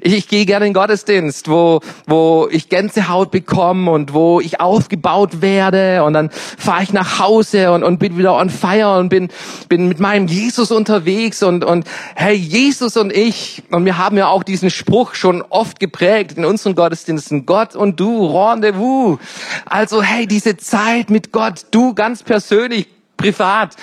ich, 0.02 0.14
ich 0.14 0.28
gehe 0.28 0.46
gerne 0.46 0.68
in 0.68 0.74
Gottesdienst, 0.74 1.48
wo, 1.48 1.80
wo 2.08 2.50
ich 2.52 2.68
Gänsehaut 2.68 3.32
bekomme 3.32 3.90
und 3.90 4.14
wo 4.14 4.42
ich 4.42 4.60
aufgebaut 4.60 5.42
werde 5.42 6.04
und 6.04 6.12
dann 6.12 6.30
fahre 6.30 6.84
ich 6.84 6.92
nach 6.92 7.20
Hause 7.20 7.72
und, 7.72 7.84
und 7.84 8.00
bin 8.00 8.18
wieder 8.18 8.36
on 8.36 8.50
fire 8.50 8.98
und 9.00 9.08
bin, 9.08 9.30
bin 9.70 9.88
mit 9.88 10.02
meinem 10.02 10.28
Jesus 10.28 10.74
unterwegs 10.74 11.42
und, 11.42 11.64
und 11.64 11.88
hey, 12.16 12.36
Jesus 12.36 12.98
und 12.98 13.14
ich, 13.14 13.64
und 13.72 13.86
wir 13.86 13.98
haben 13.98 14.18
ja 14.18 14.28
auch 14.28 14.44
diesen 14.44 14.72
Spruch 14.72 15.16
schon 15.16 15.42
oft 15.42 15.80
geprägt 15.80 16.38
in 16.38 16.44
unseren 16.44 16.76
Gottesdiensten, 16.76 17.46
Gott 17.46 17.78
und 17.78 17.98
du, 17.98 18.26
Rendezvous. 18.26 19.20
Also 19.64 20.04
hey, 20.04 20.28
diese 20.28 20.58
Zeit 20.58 21.10
mit 21.10 21.32
Gott, 21.32 21.68
du 21.72 21.94
ganz 21.94 22.24
persönlich, 22.24 22.88
privat. 23.16 23.78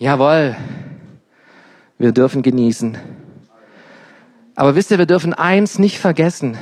Jawohl, 0.00 0.56
wir 1.98 2.12
dürfen 2.12 2.42
genießen. 2.42 2.98
Aber 4.54 4.74
wisst 4.74 4.90
ihr, 4.90 4.98
wir 4.98 5.06
dürfen 5.06 5.34
eins 5.34 5.78
nicht 5.78 5.98
vergessen, 5.98 6.56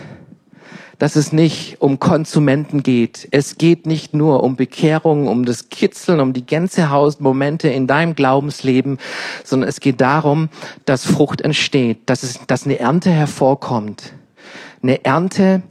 dass 0.98 1.16
es 1.16 1.32
nicht 1.32 1.80
um 1.80 1.98
Konsumenten 1.98 2.82
geht. 2.82 3.28
Es 3.30 3.58
geht 3.58 3.86
nicht 3.86 4.14
nur 4.14 4.42
um 4.42 4.56
Bekehrung, 4.56 5.28
um 5.28 5.44
das 5.44 5.68
Kitzeln, 5.68 6.20
um 6.20 6.32
die 6.32 6.46
Gänsehausmomente 6.46 7.68
in 7.68 7.86
deinem 7.86 8.14
Glaubensleben, 8.14 8.98
sondern 9.44 9.68
es 9.68 9.80
geht 9.80 10.00
darum, 10.00 10.48
dass 10.84 11.04
Frucht 11.04 11.40
entsteht, 11.40 11.98
dass, 12.06 12.22
es, 12.22 12.40
dass 12.46 12.64
eine 12.64 12.78
Ernte 12.78 13.10
hervorkommt. 13.10 14.12
Eine 14.82 15.04
Ernte 15.04 15.62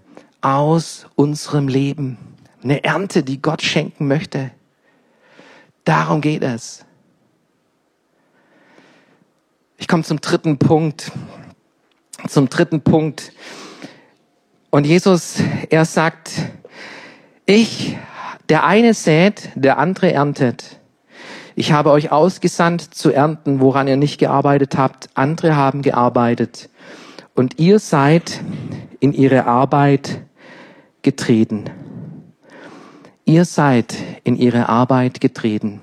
aus 0.42 1.08
unserem 1.16 1.68
Leben. 1.68 2.18
Eine 2.64 2.84
Ernte, 2.84 3.24
die 3.24 3.42
Gott 3.42 3.62
schenken 3.62 4.08
möchte. 4.08 4.52
Darum 5.84 6.22
geht 6.22 6.44
es. 6.44 6.86
Ich 9.78 9.88
komme 9.88 10.04
zum 10.04 10.22
dritten 10.22 10.58
Punkt. 10.58 11.12
Zum 12.28 12.50
dritten 12.50 12.82
Punkt. 12.82 13.32
Und 14.70 14.86
Jesus, 14.86 15.42
er 15.70 15.86
sagt, 15.86 16.32
ich, 17.46 17.98
der 18.50 18.66
eine 18.66 18.94
sät, 18.94 19.50
der 19.56 19.78
andere 19.78 20.14
erntet. 20.14 20.80
Ich 21.56 21.72
habe 21.72 21.92
euch 21.92 22.12
ausgesandt 22.12 22.96
zu 22.96 23.12
ernten, 23.12 23.60
woran 23.60 23.88
ihr 23.88 23.98
nicht 23.98 24.18
gearbeitet 24.18 24.78
habt. 24.78 25.10
Andere 25.14 25.56
haben 25.56 25.82
gearbeitet. 25.82 26.70
Und 27.36 27.60
ihr 27.60 27.80
seid 27.80 28.42
in 29.00 29.14
ihre 29.14 29.46
Arbeit 29.46 30.22
getreten. 31.02 31.70
Ihr 33.26 33.46
seid 33.46 33.96
in 34.24 34.36
ihre 34.36 34.70
Arbeit 34.70 35.22
getreten. 35.22 35.82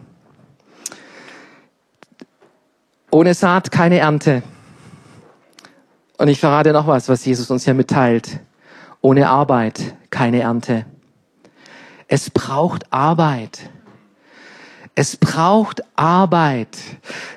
Ohne 3.12 3.34
Saat 3.34 3.72
keine 3.72 3.98
Ernte. 3.98 4.42
Und 6.16 6.28
ich 6.28 6.38
verrate 6.38 6.72
noch 6.72 6.86
was, 6.86 7.08
was 7.08 7.24
Jesus 7.24 7.50
uns 7.50 7.64
hier 7.64 7.74
mitteilt. 7.74 8.40
Ohne 9.00 9.28
Arbeit 9.28 9.94
keine 10.10 10.42
Ernte. 10.42 10.84
Es 12.06 12.30
braucht 12.30 12.92
Arbeit. 12.92 13.70
Es 14.94 15.16
braucht 15.16 15.82
Arbeit. 15.96 16.76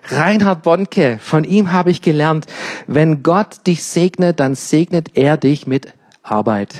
Reinhard 0.09 0.63
Bonke, 0.63 1.17
von 1.19 1.43
ihm 1.43 1.71
habe 1.71 1.91
ich 1.91 2.01
gelernt, 2.01 2.45
wenn 2.87 3.23
Gott 3.23 3.65
dich 3.65 3.83
segnet, 3.83 4.39
dann 4.39 4.55
segnet 4.55 5.15
er 5.15 5.37
dich 5.37 5.65
mit 5.65 5.93
Arbeit. 6.21 6.75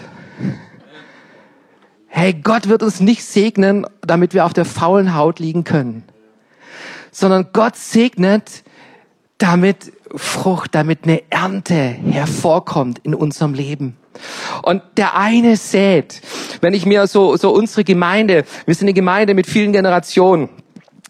Hey, 2.07 2.33
Gott 2.33 2.67
wird 2.67 2.83
uns 2.83 2.99
nicht 2.99 3.23
segnen, 3.23 3.87
damit 4.01 4.33
wir 4.33 4.45
auf 4.45 4.53
der 4.53 4.65
faulen 4.65 5.15
Haut 5.15 5.39
liegen 5.39 5.63
können, 5.63 6.03
sondern 7.11 7.47
Gott 7.53 7.75
segnet, 7.75 8.63
damit 9.43 9.91
Frucht, 10.15 10.73
damit 10.73 11.03
eine 11.03 11.21
Ernte 11.29 11.73
hervorkommt 11.73 12.99
in 13.03 13.13
unserem 13.13 13.53
Leben. 13.53 13.97
Und 14.61 14.81
der 14.95 15.17
eine 15.17 15.57
sät, 15.57 16.21
wenn 16.61 16.73
ich 16.73 16.85
mir 16.85 17.07
so, 17.07 17.35
so 17.35 17.51
unsere 17.51 17.83
Gemeinde, 17.83 18.45
wir 18.65 18.73
sind 18.73 18.85
eine 18.85 18.93
Gemeinde 18.93 19.33
mit 19.33 19.45
vielen 19.45 19.73
Generationen, 19.73 20.47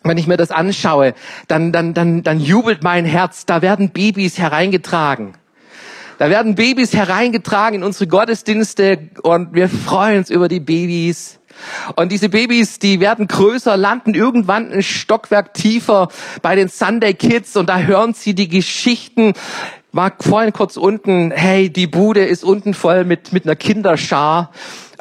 wenn 0.04 0.17
ich 0.17 0.26
mir 0.26 0.38
das 0.38 0.50
anschaue, 0.50 1.13
dann, 1.48 1.72
dann, 1.72 1.93
dann, 1.93 2.24
dann 2.24 2.39
jubelt 2.39 2.84
mein 2.84 3.06
Herz, 3.06 3.46
da 3.46 3.62
werden 3.62 3.91
Babys 3.91 4.39
hereingetragen. 4.39 5.34
Da 6.17 6.30
werden 6.30 6.56
Babys 6.56 6.93
hereingetragen 6.93 7.80
in 7.80 7.84
unsere 7.84 8.08
Gottesdienste 8.08 9.10
und 9.22 9.54
wir 9.54 9.69
freuen 9.69 10.19
uns 10.19 10.30
über 10.30 10.48
die 10.48 10.60
Babys. 10.60 11.39
Und 11.95 12.11
diese 12.11 12.29
Babys, 12.29 12.79
die 12.79 12.99
werden 12.99 13.27
größer, 13.27 13.77
landen 13.77 14.13
irgendwann 14.13 14.71
ein 14.71 14.83
Stockwerk 14.83 15.53
tiefer 15.53 16.09
bei 16.41 16.55
den 16.55 16.69
Sunday 16.69 17.13
Kids 17.13 17.55
und 17.55 17.69
da 17.69 17.79
hören 17.79 18.13
sie 18.13 18.33
die 18.33 18.47
Geschichten. 18.47 19.33
War 19.91 20.13
vorhin 20.19 20.53
kurz 20.53 20.75
unten, 20.77 21.31
hey, 21.31 21.69
die 21.69 21.87
Bude 21.87 22.25
ist 22.25 22.43
unten 22.43 22.73
voll 22.73 23.05
mit, 23.05 23.31
mit 23.31 23.45
einer 23.45 23.55
Kinderschar. 23.55 24.51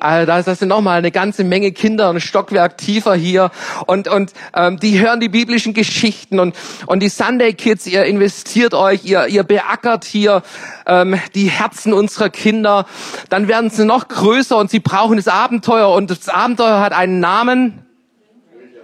Da 0.02 0.42
sind 0.42 0.68
nochmal 0.68 0.98
eine 0.98 1.12
ganze 1.12 1.44
Menge 1.44 1.70
Kinder, 1.70 2.10
ein 2.10 2.20
Stockwerk 2.20 2.76
tiefer 2.76 3.14
hier. 3.14 3.52
Und, 3.86 4.08
und 4.08 4.32
ähm, 4.54 4.78
die 4.80 4.98
hören 4.98 5.20
die 5.20 5.28
biblischen 5.28 5.74
Geschichten. 5.74 6.40
Und, 6.40 6.56
und 6.86 7.00
die 7.00 7.08
Sunday 7.08 7.54
Kids, 7.54 7.86
ihr 7.86 8.04
investiert 8.04 8.74
euch, 8.74 9.04
ihr, 9.04 9.28
ihr 9.28 9.44
beackert 9.44 10.04
hier 10.04 10.42
ähm, 10.86 11.20
die 11.36 11.48
Herzen 11.50 11.92
unserer 11.92 12.30
Kinder. 12.30 12.86
Dann 13.28 13.46
werden 13.46 13.70
sie 13.70 13.84
noch 13.84 14.08
größer 14.08 14.56
und 14.56 14.70
sie 14.70 14.80
brauchen 14.80 15.18
das 15.18 15.28
Abenteuer. 15.28 15.90
Und 15.94 16.10
das 16.10 16.28
Abenteuer 16.28 16.80
hat 16.80 16.92
einen 16.92 17.20
Namen. 17.20 17.78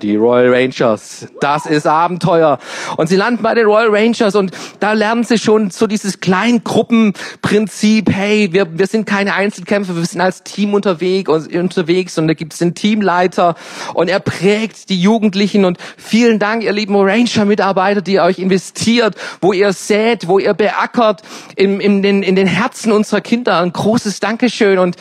Die 0.03 0.17
Royal 0.17 0.55
Rangers. 0.55 1.27
Das 1.41 1.67
ist 1.67 1.87
Abenteuer. 1.87 2.59
Und 2.97 3.09
sie 3.09 3.17
landen 3.17 3.43
bei 3.43 3.55
den 3.55 3.67
Royal 3.67 3.89
Rangers 3.91 4.35
und 4.37 4.53
da 4.79 4.93
lernen 4.93 5.25
sie 5.25 5.39
schon 5.39 5.71
so 5.71 5.87
dieses 5.87 6.21
Kleingruppenprinzip. 6.21 8.11
Hey, 8.11 8.53
wir, 8.53 8.79
wir 8.79 8.87
sind 8.87 9.07
keine 9.07 9.35
Einzelkämpfer, 9.35 9.97
wir 9.97 10.05
sind 10.05 10.21
als 10.21 10.45
Team 10.45 10.75
unterwegs, 10.75 11.29
unterwegs 11.49 12.17
und 12.19 12.29
da 12.29 12.35
gibt 12.35 12.53
es 12.53 12.61
den 12.61 12.75
Teamleiter 12.75 13.57
und 13.95 14.09
er 14.09 14.21
prägt 14.21 14.89
die 14.89 15.01
Jugendlichen 15.01 15.65
und 15.65 15.79
vielen 15.97 16.39
Dank, 16.39 16.63
ihr 16.63 16.73
lieben 16.73 16.95
Ranger-Mitarbeiter, 16.95 18.01
die 18.01 18.15
ihr 18.15 18.23
euch 18.23 18.39
investiert, 18.39 19.17
wo 19.41 19.53
ihr 19.53 19.73
sät, 19.73 20.29
wo 20.29 20.39
ihr 20.39 20.55
beackert 20.55 21.23
in, 21.57 21.81
in, 21.81 22.03
den, 22.03 22.23
in 22.23 22.37
den 22.37 22.47
Herzen 22.47 22.93
unserer 22.93 23.21
Kinder. 23.21 23.61
Ein 23.61 23.73
großes 23.73 24.21
Dankeschön 24.21 24.79
und 24.79 24.97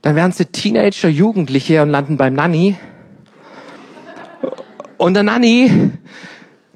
dann 0.00 0.16
werden 0.16 0.32
sie 0.32 0.46
Teenager, 0.46 1.08
Jugendliche 1.08 1.82
und 1.82 1.90
landen 1.90 2.16
beim 2.16 2.34
Nanny 2.34 2.76
und 5.02 5.14
der 5.14 5.24
Nanny, 5.24 5.90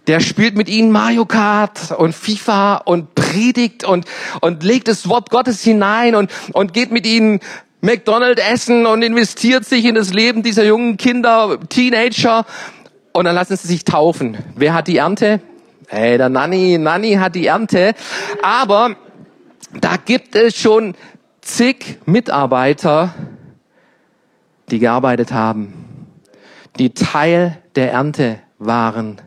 der 0.09 0.19
spielt 0.19 0.57
mit 0.57 0.69
ihnen 0.69 0.91
Mario 0.91 1.27
Kart 1.27 1.93
und 1.97 2.13
FIFA 2.13 2.79
und 2.79 3.15
predigt 3.15 3.85
und, 3.85 4.05
und 4.41 4.65
legt 4.65 4.89
das 4.89 5.09
Wort 5.09 5.31
Gottes 5.31 5.63
hinein 5.63 6.17
und, 6.17 6.33
und 6.53 6.73
geht 6.73 6.91
mit 6.91 7.07
ihnen 7.07 7.39
McDonald's 7.83 8.43
essen 8.43 8.85
und 8.85 9.03
investiert 9.03 9.65
sich 9.65 9.85
in 9.85 9.95
das 9.95 10.13
Leben 10.13 10.43
dieser 10.43 10.65
jungen 10.65 10.97
Kinder, 10.97 11.61
Teenager. 11.69 12.47
Und 13.13 13.27
dann 13.27 13.37
lassen 13.37 13.57
sie 13.57 13.69
sich 13.69 13.85
taufen. 13.85 14.37
Wer 14.57 14.75
hat 14.75 14.89
die 14.89 14.97
Ernte? 14.97 15.41
Hey, 15.87 16.19
der 16.19 16.29
Nanny, 16.29 16.79
Nanny 16.79 17.13
hat 17.13 17.37
die 17.37 17.47
Ernte. 17.47 17.95
Aber 18.43 18.97
da 19.73 19.95
gibt 20.05 20.35
es 20.35 20.57
schon 20.57 20.97
zig 21.43 22.01
Mitarbeiter, 22.07 23.15
die 24.69 24.81
gearbeitet 24.81 25.33
haben 25.33 25.87
die 26.79 26.91
Teil 26.91 27.59
der 27.77 27.93
Ernte 27.93 28.41
waren, 28.59 29.21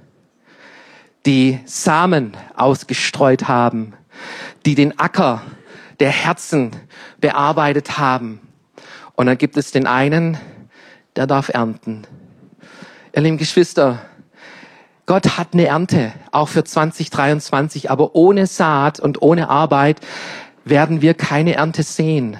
die 1.25 1.59
Samen 1.65 2.35
ausgestreut 2.55 3.47
haben, 3.47 3.93
die 4.65 4.75
den 4.75 4.97
Acker 4.99 5.41
der 5.99 6.09
Herzen 6.09 6.71
bearbeitet 7.21 7.97
haben. 7.97 8.41
Und 9.15 9.27
dann 9.27 9.37
gibt 9.37 9.57
es 9.57 9.71
den 9.71 9.85
einen, 9.85 10.37
der 11.15 11.27
darf 11.27 11.49
ernten. 11.49 12.03
Ihr 13.15 13.21
lieben 13.21 13.37
Geschwister, 13.37 13.99
Gott 15.05 15.37
hat 15.37 15.49
eine 15.53 15.65
Ernte, 15.65 16.13
auch 16.31 16.49
für 16.49 16.63
2023, 16.63 17.89
aber 17.89 18.15
ohne 18.15 18.45
Saat 18.45 18.99
und 18.99 19.21
ohne 19.21 19.49
Arbeit 19.49 20.01
werden 20.65 21.01
wir 21.01 21.15
keine 21.15 21.55
Ernte 21.55 21.83
sehen. 21.83 22.37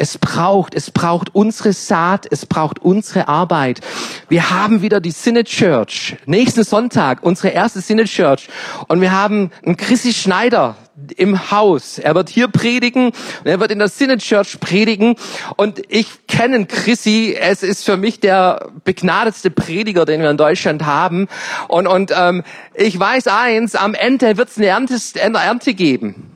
Es 0.00 0.16
braucht, 0.16 0.76
es 0.76 0.92
braucht 0.92 1.34
unsere 1.34 1.72
Saat, 1.72 2.24
es 2.30 2.46
braucht 2.46 2.78
unsere 2.78 3.26
Arbeit. 3.26 3.80
Wir 4.28 4.48
haben 4.48 4.80
wieder 4.80 5.00
die 5.00 5.10
Synod 5.10 5.46
Church. 5.46 6.16
Nächsten 6.24 6.62
Sonntag, 6.62 7.24
unsere 7.24 7.48
erste 7.48 7.80
Synod 7.80 8.06
Church. 8.06 8.48
Und 8.86 9.00
wir 9.00 9.10
haben 9.10 9.50
einen 9.66 9.76
Chrissy 9.76 10.12
Schneider 10.12 10.76
im 11.16 11.50
Haus. 11.50 11.98
Er 11.98 12.14
wird 12.14 12.28
hier 12.28 12.46
predigen 12.46 13.10
er 13.42 13.58
wird 13.58 13.72
in 13.72 13.80
der 13.80 13.88
Synod 13.88 14.20
Church 14.20 14.60
predigen. 14.60 15.16
Und 15.56 15.82
ich 15.88 16.28
kenne 16.28 16.64
Chrissy. 16.66 17.36
Es 17.36 17.64
ist 17.64 17.84
für 17.84 17.96
mich 17.96 18.20
der 18.20 18.70
begnadetste 18.84 19.50
Prediger, 19.50 20.04
den 20.04 20.20
wir 20.20 20.30
in 20.30 20.36
Deutschland 20.36 20.86
haben. 20.86 21.26
Und, 21.66 21.88
und 21.88 22.12
ähm, 22.16 22.44
ich 22.72 22.96
weiß 22.96 23.26
eins, 23.26 23.74
am 23.74 23.94
Ende 23.94 24.36
wird 24.36 24.48
es 24.48 24.58
eine 24.58 24.66
Ernte, 24.66 24.96
eine 25.20 25.38
Ernte 25.38 25.74
geben. 25.74 26.27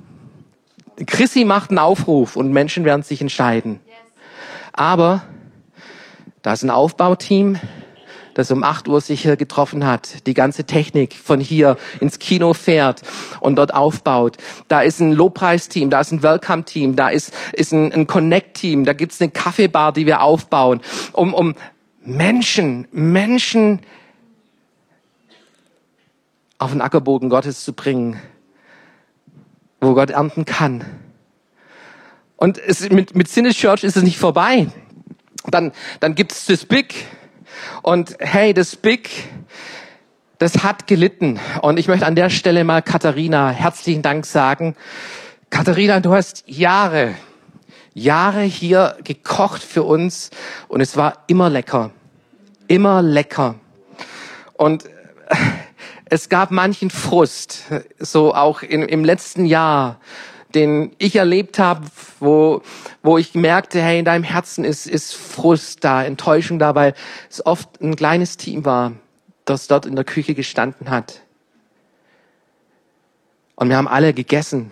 Chrissy 1.07 1.45
macht 1.45 1.71
einen 1.71 1.79
Aufruf 1.79 2.37
und 2.37 2.53
Menschen 2.53 2.85
werden 2.85 3.03
sich 3.03 3.21
entscheiden. 3.21 3.81
Aber 4.73 5.23
da 6.43 6.53
ist 6.53 6.63
ein 6.63 6.71
Aufbauteam, 6.71 7.59
das 8.35 8.51
um 8.51 8.65
8 8.65 8.89
Uhr 8.89 9.01
sich 9.01 9.23
hier 9.23 9.37
getroffen 9.37 9.87
hat, 9.87 10.27
die 10.27 10.35
ganze 10.35 10.65
Technik 10.65 11.15
von 11.15 11.41
hier 11.41 11.77
ins 12.01 12.19
Kino 12.19 12.55
fährt 12.55 13.03
und 13.41 13.57
dort 13.57 13.75
aufbaut. 13.75 14.39
Da 14.69 14.81
ist 14.81 15.01
ein 15.01 15.13
Lobpreisteam, 15.13 15.91
da 15.91 16.01
ist 16.01 16.13
ein 16.13 16.23
Welcome-Team, 16.23 16.97
da 16.97 17.09
ist, 17.09 17.35
ist 17.53 17.73
ein, 17.73 17.93
ein 17.93 18.07
Connect-Team, 18.07 18.85
da 18.85 18.95
gibt's 18.95 19.21
eine 19.21 19.31
Kaffeebar, 19.31 19.93
die 19.93 20.07
wir 20.07 20.23
aufbauen, 20.23 20.81
um, 21.13 21.35
um 21.35 21.55
Menschen, 22.05 22.89
Menschen 22.91 23.81
auf 26.59 26.71
den 26.71 26.81
Ackerboden 26.81 27.29
Gottes 27.29 27.65
zu 27.65 27.73
bringen 27.73 28.21
wo 29.83 29.95
Gott 29.95 30.11
ernten 30.11 30.45
kann. 30.45 30.85
Und 32.37 32.59
es, 32.59 32.89
mit, 32.91 33.15
mit 33.15 33.29
Sinnes 33.29 33.57
Church 33.57 33.85
ist 33.85 33.97
es 33.97 34.03
nicht 34.03 34.19
vorbei. 34.19 34.69
Dann, 35.49 35.73
dann 36.01 36.15
gibt's 36.15 36.47
das 36.47 36.65
Big. 36.65 37.07
Und 37.83 38.17
hey, 38.21 38.55
das 38.55 38.77
Big, 38.77 39.11
das 40.39 40.63
hat 40.63 40.87
gelitten. 40.87 41.41
Und 41.63 41.79
ich 41.79 41.89
möchte 41.89 42.07
an 42.07 42.15
der 42.15 42.31
Stelle 42.31 42.65
mal 42.65 42.81
Katharina 42.81 43.51
herzlichen 43.51 44.03
Dank 44.03 44.25
sagen. 44.25 44.77
Katharina, 45.51 46.01
du 46.01 46.13
hast 46.13 46.45
Jahre, 46.47 47.15
Jahre 47.93 48.43
hier 48.43 48.97
gekocht 49.05 49.63
für 49.63 49.83
uns 49.83 50.31
und 50.69 50.81
es 50.81 50.97
war 50.97 51.25
immer 51.27 51.51
lecker. 51.51 51.91
Immer 52.69 53.03
lecker. 53.03 53.57
Und 54.55 54.85
es 56.13 56.29
gab 56.29 56.51
manchen 56.51 56.91
Frust, 56.91 57.63
so 57.99 58.35
auch 58.35 58.61
in, 58.61 58.83
im 58.83 59.03
letzten 59.03 59.47
Jahr, 59.47 59.99
den 60.55 60.95
ich 60.99 61.17
erlebt 61.17 61.59
habe, 61.59 61.87
wo, 62.21 62.61
wo 63.03 63.17
ich 63.17 63.35
merkte, 63.35 63.81
hey, 63.81 63.99
in 63.99 64.05
deinem 64.05 64.23
Herzen 64.23 64.63
ist, 64.63 64.87
ist 64.87 65.15
Frust 65.15 65.83
da, 65.85 66.05
Enttäuschung 66.05 66.59
da, 66.59 66.75
weil 66.75 66.93
es 67.31 67.47
oft 67.47 67.81
ein 67.81 67.97
kleines 67.97 68.37
Team 68.37 68.67
war, 68.67 68.93
das 69.47 69.69
dort 69.69 69.87
in 69.87 69.97
der 69.97 70.05
Küche 70.05 70.35
gestanden 70.35 70.91
hat. 70.91 71.23
Und 73.55 73.71
wir 73.71 73.79
haben 73.79 73.89
alle 73.89 74.13
gegessen. 74.13 74.71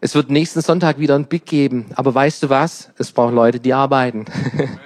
Es 0.00 0.14
wird 0.14 0.30
nächsten 0.30 0.62
Sonntag 0.62 0.98
wieder 0.98 1.16
ein 1.16 1.26
Big 1.26 1.44
geben. 1.44 1.90
Aber 1.96 2.14
weißt 2.14 2.44
du 2.44 2.48
was? 2.48 2.88
Es 2.96 3.12
braucht 3.12 3.34
Leute, 3.34 3.60
die 3.60 3.74
arbeiten. 3.74 4.24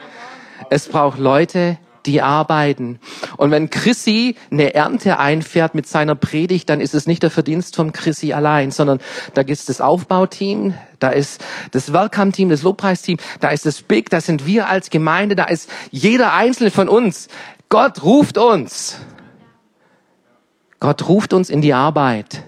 es 0.71 0.89
braucht 0.89 1.21
Leute, 1.21 1.79
die 2.07 2.23
arbeiten. 2.23 2.99
Und 3.37 3.51
wenn 3.51 3.71
Chrissy 3.71 4.37
eine 4.51 4.75
Ernte 4.75 5.19
einfährt 5.19 5.75
mit 5.75 5.87
seiner 5.87 6.15
Predigt, 6.15 6.69
dann 6.69 6.81
ist 6.81 6.95
es 6.95 7.07
nicht 7.07 7.23
der 7.23 7.31
Verdienst 7.31 7.77
von 7.77 7.93
Chrissy 7.93 8.33
allein, 8.33 8.71
sondern 8.71 9.01
da 9.35 9.43
es 9.43 9.65
das 9.65 9.81
Aufbauteam, 9.81 10.75
da 10.99 11.11
ist 11.11 11.45
das 11.73 11.93
Welcome-Team, 11.93 12.49
das 12.49 12.63
Lobpreisteam, 12.63 13.19
da 13.41 13.49
ist 13.49 13.67
das 13.67 13.83
Big, 13.83 14.11
da 14.11 14.21
sind 14.21 14.47
wir 14.47 14.69
als 14.69 14.91
Gemeinde, 14.91 15.37
da 15.37 15.45
ist 15.45 15.71
jeder 15.91 16.33
einzelne 16.33 16.71
von 16.71 16.89
uns. 16.89 17.29
Gott 17.69 18.03
ruft 18.03 18.39
uns. 18.39 18.99
Gott 20.81 21.09
ruft 21.09 21.33
uns 21.33 21.49
in 21.49 21.61
die 21.61 21.75
Arbeit. 21.75 22.43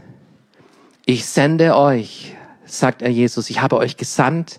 Ich 1.06 1.26
sende 1.26 1.76
euch, 1.76 2.34
sagt 2.64 3.02
er 3.02 3.10
Jesus. 3.10 3.50
Ich 3.50 3.60
habe 3.60 3.76
euch 3.76 3.96
gesandt, 3.96 4.58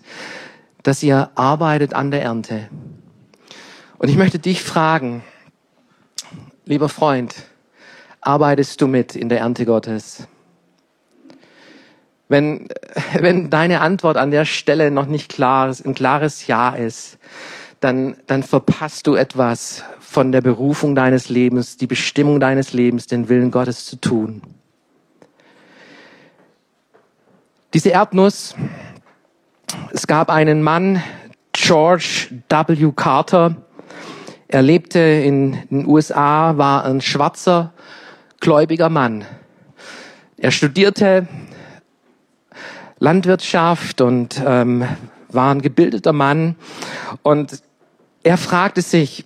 dass 0.82 1.02
ihr 1.02 1.30
arbeitet 1.34 1.92
an 1.92 2.10
der 2.10 2.22
Ernte. 2.22 2.68
Und 3.98 4.08
ich 4.08 4.16
möchte 4.16 4.38
dich 4.38 4.62
fragen, 4.62 5.22
lieber 6.64 6.88
Freund, 6.88 7.34
arbeitest 8.20 8.80
du 8.80 8.86
mit 8.86 9.16
in 9.16 9.28
der 9.28 9.40
Ernte 9.40 9.64
Gottes? 9.64 10.28
Wenn, 12.28 12.68
wenn 13.18 13.48
deine 13.48 13.80
Antwort 13.80 14.16
an 14.16 14.30
der 14.30 14.44
Stelle 14.44 14.90
noch 14.90 15.06
nicht 15.06 15.30
klar 15.32 15.70
ist, 15.70 15.86
ein 15.86 15.94
klares 15.94 16.46
Ja 16.46 16.70
ist, 16.70 17.18
dann, 17.80 18.16
dann 18.26 18.42
verpasst 18.42 19.06
du 19.06 19.14
etwas 19.14 19.84
von 20.00 20.32
der 20.32 20.40
Berufung 20.40 20.94
deines 20.94 21.28
Lebens, 21.28 21.76
die 21.76 21.86
Bestimmung 21.86 22.40
deines 22.40 22.72
Lebens, 22.72 23.06
den 23.06 23.28
Willen 23.28 23.50
Gottes 23.50 23.86
zu 23.86 23.96
tun. 23.96 24.42
Diese 27.74 27.90
Erdnuss, 27.90 28.54
es 29.92 30.06
gab 30.06 30.30
einen 30.30 30.62
Mann, 30.62 31.02
George 31.52 32.28
W. 32.48 32.92
Carter, 32.94 33.56
er 34.48 34.62
lebte 34.62 35.00
in 35.00 35.58
den 35.70 35.86
USA, 35.86 36.56
war 36.56 36.84
ein 36.84 37.00
schwarzer, 37.00 37.72
gläubiger 38.40 38.88
Mann. 38.88 39.24
Er 40.36 40.50
studierte 40.50 41.26
Landwirtschaft 42.98 44.00
und 44.00 44.40
ähm, 44.44 44.86
war 45.28 45.52
ein 45.52 45.62
gebildeter 45.62 46.12
Mann. 46.12 46.56
Und 47.22 47.62
er 48.22 48.38
fragte 48.38 48.82
sich, 48.82 49.24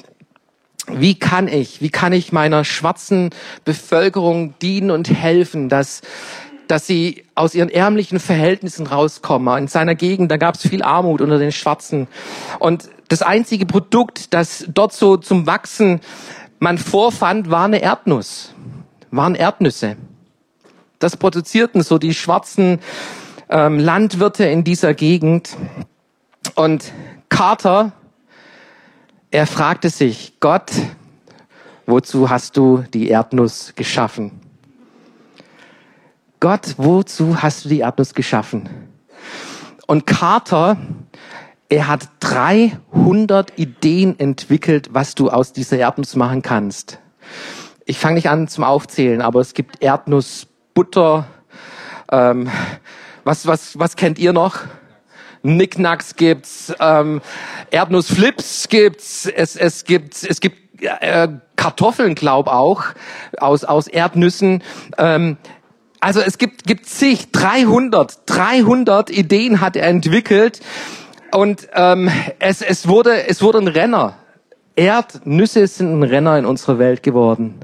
wie 0.89 1.19
kann 1.19 1.49
ich, 1.49 1.83
wie 1.83 1.91
kann 1.91 2.13
ich 2.13 2.33
meiner 2.33 2.65
schwarzen 2.65 3.31
Bevölkerung 3.65 4.55
dienen 4.61 4.91
und 4.91 5.11
helfen, 5.11 5.69
dass, 5.69 6.01
dass 6.67 6.87
sie 6.87 7.25
aus 7.35 7.55
ihren 7.55 7.69
ärmlichen 7.69 8.19
Verhältnissen 8.19 8.87
rauskommen. 8.87 9.59
In 9.59 9.69
seiner 9.69 9.95
Gegend, 9.95 10.31
da 10.31 10.37
gab 10.37 10.55
es 10.55 10.63
viel 10.63 10.83
Armut 10.83 11.21
unter 11.21 11.39
den 11.39 11.53
Schwarzen. 11.53 12.09
Und 12.59 12.89
das 13.11 13.23
einzige 13.23 13.66
Produkt, 13.66 14.33
das 14.33 14.64
dort 14.68 14.92
so 14.92 15.16
zum 15.16 15.46
Wachsen 15.46 16.01
man 16.61 16.79
vorfand, 16.79 17.51
war 17.51 17.64
eine 17.64 17.83
Erdnuss, 17.83 18.55
waren 19.11 19.35
Erdnüsse. 19.35 19.96
Das 21.01 21.16
produzierten 21.16 21.83
so 21.83 21.99
die 21.99 22.14
schwarzen 22.14 22.79
ähm, 23.49 23.81
Landwirte 23.81 24.44
in 24.44 24.62
dieser 24.62 24.94
Gegend. 24.94 25.57
Und 26.55 26.92
Carter, 27.29 27.92
er 29.33 29.46
fragte 29.46 29.90
sich, 29.90 30.35
Gott, 30.38 30.70
wozu 31.87 32.31
hast 32.31 32.57
du 32.57 32.85
die 32.94 33.09
Erdnuss 33.09 33.73
geschaffen? 33.75 34.40
Gott, 36.38 36.75
wozu 36.77 37.42
hast 37.42 37.64
du 37.64 37.70
die 37.70 37.81
Erdnuss 37.81 38.14
geschaffen? 38.14 38.68
Und 39.88 40.07
Carter, 40.07 40.77
er 41.71 41.87
hat 41.87 42.09
300 42.19 43.57
Ideen 43.57 44.19
entwickelt, 44.19 44.89
was 44.93 45.15
du 45.15 45.31
aus 45.31 45.53
dieser 45.53 45.79
Erdnuss 45.79 46.17
machen 46.17 46.43
kannst. 46.43 46.99
Ich 47.87 47.97
fange 47.99 48.17
nicht 48.17 48.29
an 48.29 48.49
zum 48.49 48.65
Aufzählen, 48.65 49.23
aber 49.23 49.41
es 49.41 49.55
gibt 49.55 49.81
Erdnussbutter. 49.81 51.27
Ähm, 52.11 52.51
was, 53.23 53.47
was, 53.47 53.79
was 53.79 53.95
kennt 53.95 54.19
ihr 54.19 54.33
noch? 54.33 54.59
Nicknacks 55.43 56.17
gibt's, 56.17 56.75
ähm, 56.81 57.23
Erdnussflips 57.71 58.69
gibt's, 58.69 59.27
es, 59.27 59.55
es 59.57 59.85
gibt, 59.85 60.25
es 60.25 60.41
gibt 60.41 60.83
äh, 60.83 61.29
Kartoffeln, 61.55 62.17
glaub 62.17 62.49
auch, 62.49 62.83
aus, 63.39 63.65
aus 63.65 63.87
Erdnüssen. 63.87 64.65
Ähm, 64.99 65.37
also 66.01 66.21
es 66.21 66.37
gibt, 66.37 66.65
gibt 66.65 66.87
zig, 66.87 67.31
300, 67.31 68.23
300 68.27 69.11
Ideen 69.11 69.61
hat 69.61 69.77
er 69.77 69.87
entwickelt 69.87 70.61
und 71.33 71.69
ähm, 71.75 72.11
es, 72.38 72.62
es, 72.62 72.88
wurde, 72.88 73.27
es 73.27 73.43
wurde 73.43 73.59
ein 73.59 73.69
Renner. 73.69 74.16
Erdnüsse 74.77 75.66
sind 75.66 75.93
ein 75.93 76.03
Renner 76.03 76.38
in 76.38 76.47
unserer 76.47 76.79
Welt 76.79 77.03
geworden. 77.03 77.61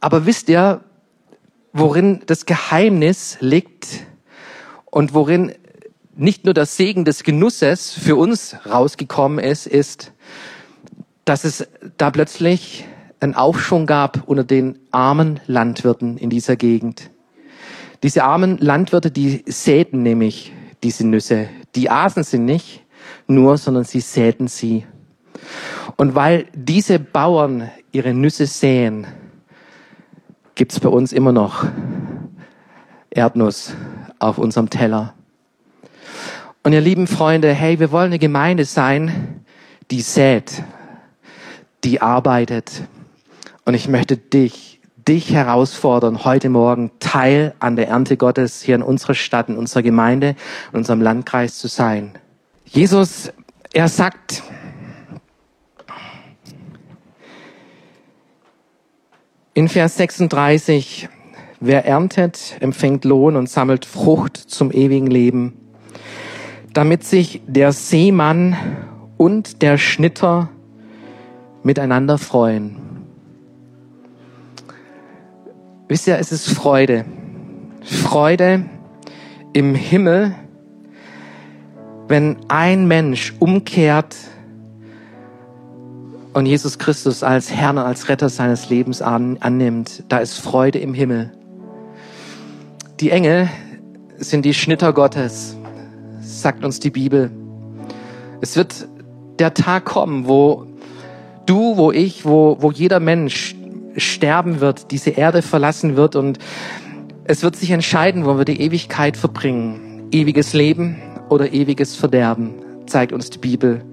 Aber 0.00 0.26
wisst 0.26 0.48
ihr, 0.48 0.80
worin 1.72 2.22
das 2.26 2.46
Geheimnis 2.46 3.36
liegt 3.40 4.06
und 4.86 5.14
worin 5.14 5.52
nicht 6.16 6.44
nur 6.44 6.54
das 6.54 6.76
Segen 6.76 7.04
des 7.04 7.22
Genusses 7.22 7.92
für 7.92 8.16
uns 8.16 8.56
rausgekommen 8.68 9.38
ist, 9.38 9.66
ist, 9.66 10.12
dass 11.24 11.44
es 11.44 11.68
da 11.96 12.10
plötzlich 12.10 12.84
einen 13.20 13.34
Aufschwung 13.34 13.86
gab 13.86 14.26
unter 14.26 14.44
den 14.44 14.78
armen 14.90 15.40
Landwirten 15.46 16.16
in 16.16 16.30
dieser 16.30 16.56
Gegend. 16.56 17.10
Diese 18.02 18.24
armen 18.24 18.58
Landwirte, 18.58 19.10
die 19.10 19.44
säten 19.46 20.02
nämlich 20.02 20.52
diese 20.82 21.06
Nüsse. 21.06 21.48
Die 21.74 21.90
aßen 21.90 22.24
sie 22.24 22.38
nicht 22.38 22.84
nur, 23.26 23.58
sondern 23.58 23.84
sie 23.84 24.00
säten 24.00 24.48
sie. 24.48 24.86
Und 25.96 26.14
weil 26.14 26.46
diese 26.54 26.98
Bauern 26.98 27.70
ihre 27.92 28.14
Nüsse 28.14 28.46
säen, 28.46 29.06
gibt's 30.54 30.80
bei 30.80 30.88
uns 30.88 31.12
immer 31.12 31.32
noch 31.32 31.64
Erdnuss 33.10 33.74
auf 34.18 34.38
unserem 34.38 34.70
Teller. 34.70 35.14
Und 36.62 36.72
ihr 36.72 36.80
lieben 36.80 37.06
Freunde, 37.06 37.52
hey, 37.52 37.80
wir 37.80 37.90
wollen 37.90 38.06
eine 38.06 38.18
Gemeinde 38.18 38.64
sein, 38.64 39.44
die 39.90 40.02
sät, 40.02 40.62
die 41.84 42.02
arbeitet. 42.02 42.82
Und 43.64 43.74
ich 43.74 43.88
möchte 43.88 44.16
dich, 44.16 44.79
dich 45.06 45.32
herausfordern, 45.32 46.24
heute 46.24 46.48
Morgen 46.48 46.90
Teil 47.00 47.54
an 47.58 47.76
der 47.76 47.88
Ernte 47.88 48.16
Gottes 48.16 48.62
hier 48.62 48.74
in 48.74 48.82
unserer 48.82 49.14
Stadt, 49.14 49.48
in 49.48 49.56
unserer 49.56 49.82
Gemeinde, 49.82 50.36
in 50.72 50.78
unserem 50.78 51.00
Landkreis 51.00 51.58
zu 51.58 51.68
sein. 51.68 52.12
Jesus, 52.64 53.32
er 53.72 53.88
sagt, 53.88 54.42
in 59.54 59.68
Vers 59.68 59.96
36, 59.96 61.08
wer 61.60 61.84
erntet, 61.86 62.56
empfängt 62.60 63.04
Lohn 63.04 63.36
und 63.36 63.48
sammelt 63.48 63.84
Frucht 63.84 64.36
zum 64.36 64.70
ewigen 64.70 65.08
Leben 65.08 65.60
damit 66.72 67.04
sich 67.04 67.42
der 67.46 67.72
Seemann 67.72 68.56
und 69.16 69.62
der 69.62 69.78
Schnitter 69.78 70.50
miteinander 71.62 72.18
freuen. 72.18 72.76
Wisst 75.90 76.06
ihr, 76.06 76.18
es 76.20 76.30
ist 76.30 76.48
Freude. 76.48 77.04
Freude 77.82 78.64
im 79.52 79.74
Himmel, 79.74 80.36
wenn 82.06 82.36
ein 82.46 82.86
Mensch 82.86 83.34
umkehrt 83.40 84.14
und 86.32 86.46
Jesus 86.46 86.78
Christus 86.78 87.24
als 87.24 87.50
Herrn 87.50 87.76
und 87.76 87.84
als 87.84 88.08
Retter 88.08 88.28
seines 88.28 88.70
Lebens 88.70 89.02
an, 89.02 89.38
annimmt. 89.40 90.04
Da 90.08 90.18
ist 90.18 90.38
Freude 90.38 90.78
im 90.78 90.94
Himmel. 90.94 91.32
Die 93.00 93.10
Engel 93.10 93.48
sind 94.16 94.44
die 94.44 94.54
Schnitter 94.54 94.92
Gottes 94.92 95.56
sagt 96.22 96.64
uns 96.64 96.78
die 96.78 96.90
Bibel. 96.90 97.32
Es 98.40 98.54
wird 98.54 98.86
der 99.40 99.54
Tag 99.54 99.86
kommen, 99.86 100.28
wo 100.28 100.66
du, 101.46 101.76
wo 101.76 101.90
ich, 101.90 102.24
wo, 102.24 102.58
wo 102.60 102.70
jeder 102.70 103.00
Mensch 103.00 103.56
sterben 104.00 104.60
wird, 104.60 104.90
diese 104.90 105.10
Erde 105.10 105.42
verlassen 105.42 105.96
wird 105.96 106.16
und 106.16 106.38
es 107.24 107.42
wird 107.42 107.56
sich 107.56 107.70
entscheiden, 107.70 108.24
wo 108.24 108.38
wir 108.38 108.44
die 108.44 108.60
Ewigkeit 108.60 109.16
verbringen. 109.16 110.08
Ewiges 110.10 110.52
Leben 110.52 111.00
oder 111.28 111.52
ewiges 111.52 111.94
Verderben, 111.94 112.54
zeigt 112.86 113.12
uns 113.12 113.30
die 113.30 113.38
Bibel. 113.38 113.84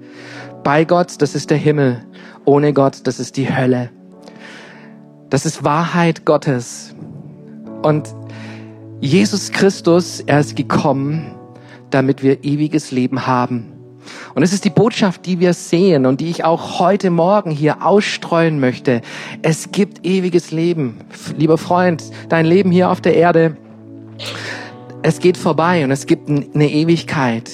Bei 0.64 0.84
Gott, 0.84 1.22
das 1.22 1.34
ist 1.34 1.50
der 1.50 1.58
Himmel. 1.58 2.04
Ohne 2.44 2.72
Gott, 2.72 3.00
das 3.04 3.20
ist 3.20 3.36
die 3.36 3.54
Hölle. 3.54 3.90
Das 5.30 5.46
ist 5.46 5.62
Wahrheit 5.62 6.24
Gottes. 6.24 6.94
Und 7.82 8.12
Jesus 9.00 9.52
Christus, 9.52 10.20
er 10.26 10.40
ist 10.40 10.56
gekommen, 10.56 11.36
damit 11.90 12.22
wir 12.22 12.42
ewiges 12.42 12.90
Leben 12.90 13.26
haben. 13.26 13.77
Und 14.38 14.44
es 14.44 14.52
ist 14.52 14.64
die 14.64 14.70
Botschaft, 14.70 15.26
die 15.26 15.40
wir 15.40 15.52
sehen 15.52 16.06
und 16.06 16.20
die 16.20 16.30
ich 16.30 16.44
auch 16.44 16.78
heute 16.78 17.10
Morgen 17.10 17.50
hier 17.50 17.84
ausstreuen 17.84 18.60
möchte. 18.60 19.00
Es 19.42 19.72
gibt 19.72 20.06
ewiges 20.06 20.52
Leben. 20.52 20.98
Lieber 21.36 21.58
Freund, 21.58 22.04
dein 22.28 22.46
Leben 22.46 22.70
hier 22.70 22.88
auf 22.88 23.00
der 23.00 23.16
Erde, 23.16 23.56
es 25.02 25.18
geht 25.18 25.36
vorbei 25.36 25.82
und 25.82 25.90
es 25.90 26.06
gibt 26.06 26.28
eine 26.28 26.70
Ewigkeit. 26.70 27.50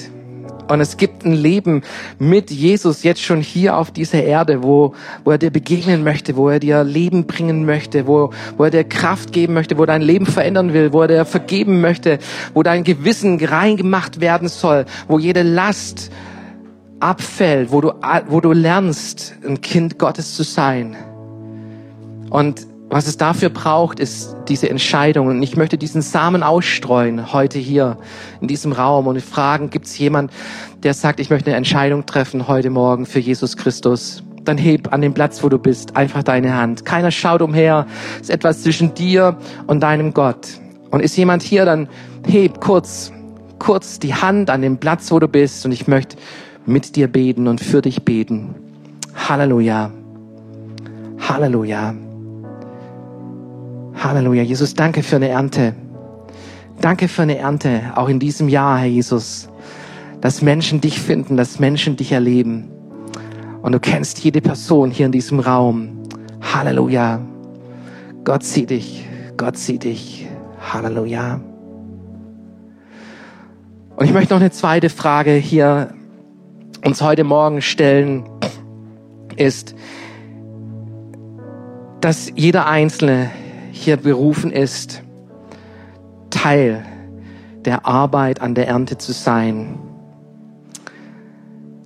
Und 0.69 0.83
es 0.83 0.99
gibt 0.99 1.25
ein 1.25 1.33
Leben 1.33 1.81
mit 2.19 2.51
Jesus 2.51 3.03
jetzt 3.03 3.23
schon 3.23 3.41
hier 3.41 3.79
auf 3.79 3.91
dieser 3.91 4.23
Erde, 4.23 4.63
wo, 4.63 4.93
wo 5.25 5.31
er 5.31 5.39
dir 5.39 5.51
begegnen 5.51 6.05
möchte, 6.05 6.37
wo 6.37 6.51
er 6.51 6.61
dir 6.61 6.85
Leben 6.85 7.27
bringen 7.27 7.65
möchte, 7.65 8.07
wo, 8.07 8.29
wo 8.59 8.65
er 8.65 8.71
dir 8.71 8.85
Kraft 8.85 9.33
geben 9.33 9.55
möchte, 9.55 9.79
wo 9.79 9.87
dein 9.87 10.03
Leben 10.03 10.27
verändern 10.27 10.75
will, 10.75 10.93
wo 10.93 11.01
er 11.01 11.09
dir 11.09 11.25
vergeben 11.25 11.81
möchte, 11.81 12.19
wo 12.53 12.63
dein 12.63 12.85
Gewissen 12.85 13.43
rein 13.43 13.79
gemacht 13.79 14.21
werden 14.21 14.49
soll, 14.49 14.85
wo 15.09 15.19
jede 15.19 15.41
Last 15.43 16.11
abfällt, 17.01 17.71
wo 17.73 17.81
du, 17.81 17.93
wo 18.29 18.41
du 18.41 18.53
lernst, 18.53 19.35
ein 19.47 19.61
Kind 19.61 19.99
Gottes 19.99 20.35
zu 20.35 20.43
sein. 20.43 20.97
Und 22.31 22.67
was 22.91 23.07
es 23.07 23.17
dafür 23.17 23.49
braucht, 23.49 23.99
ist 23.99 24.37
diese 24.47 24.71
Entscheidung. 24.71 25.27
Und 25.27 25.43
ich 25.43 25.57
möchte 25.57 25.79
diesen 25.79 26.03
Samen 26.03 26.43
ausstreuen 26.43 27.33
heute 27.33 27.59
hier 27.59 27.99
in 28.41 28.49
diesem 28.49 28.73
Raum 28.73 29.07
und 29.07 29.21
fragen, 29.21 29.71
gibt 29.71 29.87
es 29.87 29.99
jemand, 29.99 30.31
der 30.83 30.95
sagt, 30.95 31.19
ich 31.19 31.31
möchte 31.31 31.51
eine 31.51 31.57
Entscheidung 31.57 32.07
treffen 32.07 32.47
heute 32.47 32.71
Morgen 32.71 33.07
für 33.07 33.19
Jesus 33.19 33.57
Christus? 33.57 34.23
Dann 34.45 34.59
heb 34.59 34.93
an 34.93 35.01
dem 35.01 35.15
Platz, 35.15 35.43
wo 35.43 35.49
du 35.49 35.59
bist, 35.59 35.97
einfach 35.97 36.23
deine 36.23 36.55
Hand. 36.55 36.85
Keiner 36.85 37.11
schaut 37.11 37.43
umher. 37.43 37.87
Es 38.17 38.29
ist 38.29 38.31
etwas 38.31 38.63
zwischen 38.63 38.95
dir 38.95 39.39
und 39.67 39.81
deinem 39.81 40.13
Gott. 40.13 40.47
Und 40.91 41.01
ist 41.01 41.17
jemand 41.17 41.43
hier, 41.43 41.65
dann 41.65 41.89
heb 42.27 42.61
kurz, 42.61 43.11
kurz 43.59 43.99
die 43.99 44.15
Hand 44.15 44.51
an 44.51 44.63
dem 44.63 44.77
Platz, 44.77 45.11
wo 45.11 45.19
du 45.19 45.27
bist. 45.27 45.65
Und 45.65 45.73
ich 45.73 45.89
möchte 45.89 46.17
mit 46.67 46.97
dir 46.97 47.09
beten 47.09 47.47
und 47.47 47.61
für 47.61 47.83
dich 47.83 48.05
beten. 48.05 48.55
Halleluja. 49.15 49.91
Halleluja. 51.21 51.95
Halleluja. 53.95 54.43
Jesus, 54.43 54.75
danke 54.75 55.03
für 55.03 55.17
eine 55.17 55.29
Ernte. 55.29 55.75
Danke 56.81 57.09
für 57.09 57.23
eine 57.23 57.39
Ernte, 57.39 57.93
auch 57.95 58.09
in 58.09 58.19
diesem 58.19 58.49
Jahr, 58.49 58.79
Herr 58.79 58.89
Jesus, 58.89 59.49
dass 60.21 60.43
Menschen 60.43 60.81
dich 60.81 61.01
finden, 61.01 61.37
dass 61.37 61.59
Menschen 61.59 61.97
dich 61.97 62.13
erleben. 62.13 62.69
Und 63.63 63.73
du 63.73 63.81
kennst 63.81 64.19
jede 64.19 64.41
Person 64.41 64.91
hier 64.91 65.07
in 65.07 65.13
diesem 65.13 65.41
Raum. 65.41 66.03
Halleluja. 66.53 67.21
Gott 68.25 68.43
sieht 68.43 68.71
dich. 68.71 69.07
Gott 69.37 69.57
sieht 69.57 69.85
dich. 69.85 70.27
Halleluja. 70.73 71.41
Und 73.97 74.07
ich 74.07 74.13
möchte 74.13 74.35
noch 74.35 74.41
eine 74.41 74.51
zweite 74.51 74.91
Frage 74.91 75.33
hier 75.33 75.95
uns 76.85 77.01
heute 77.01 77.25
Morgen 77.25 77.63
stellen, 77.63 78.29
ist, 79.37 79.75
dass 82.01 82.31
jeder 82.35 82.67
Einzelne 82.67 83.31
hier 83.73 83.97
berufen 83.97 84.53
ist, 84.53 85.03
Teil 86.29 86.85
der 87.65 87.87
Arbeit 87.87 88.43
an 88.43 88.55
der 88.55 88.69
Ernte 88.69 88.99
zu 88.99 89.13
sein. 89.13 89.79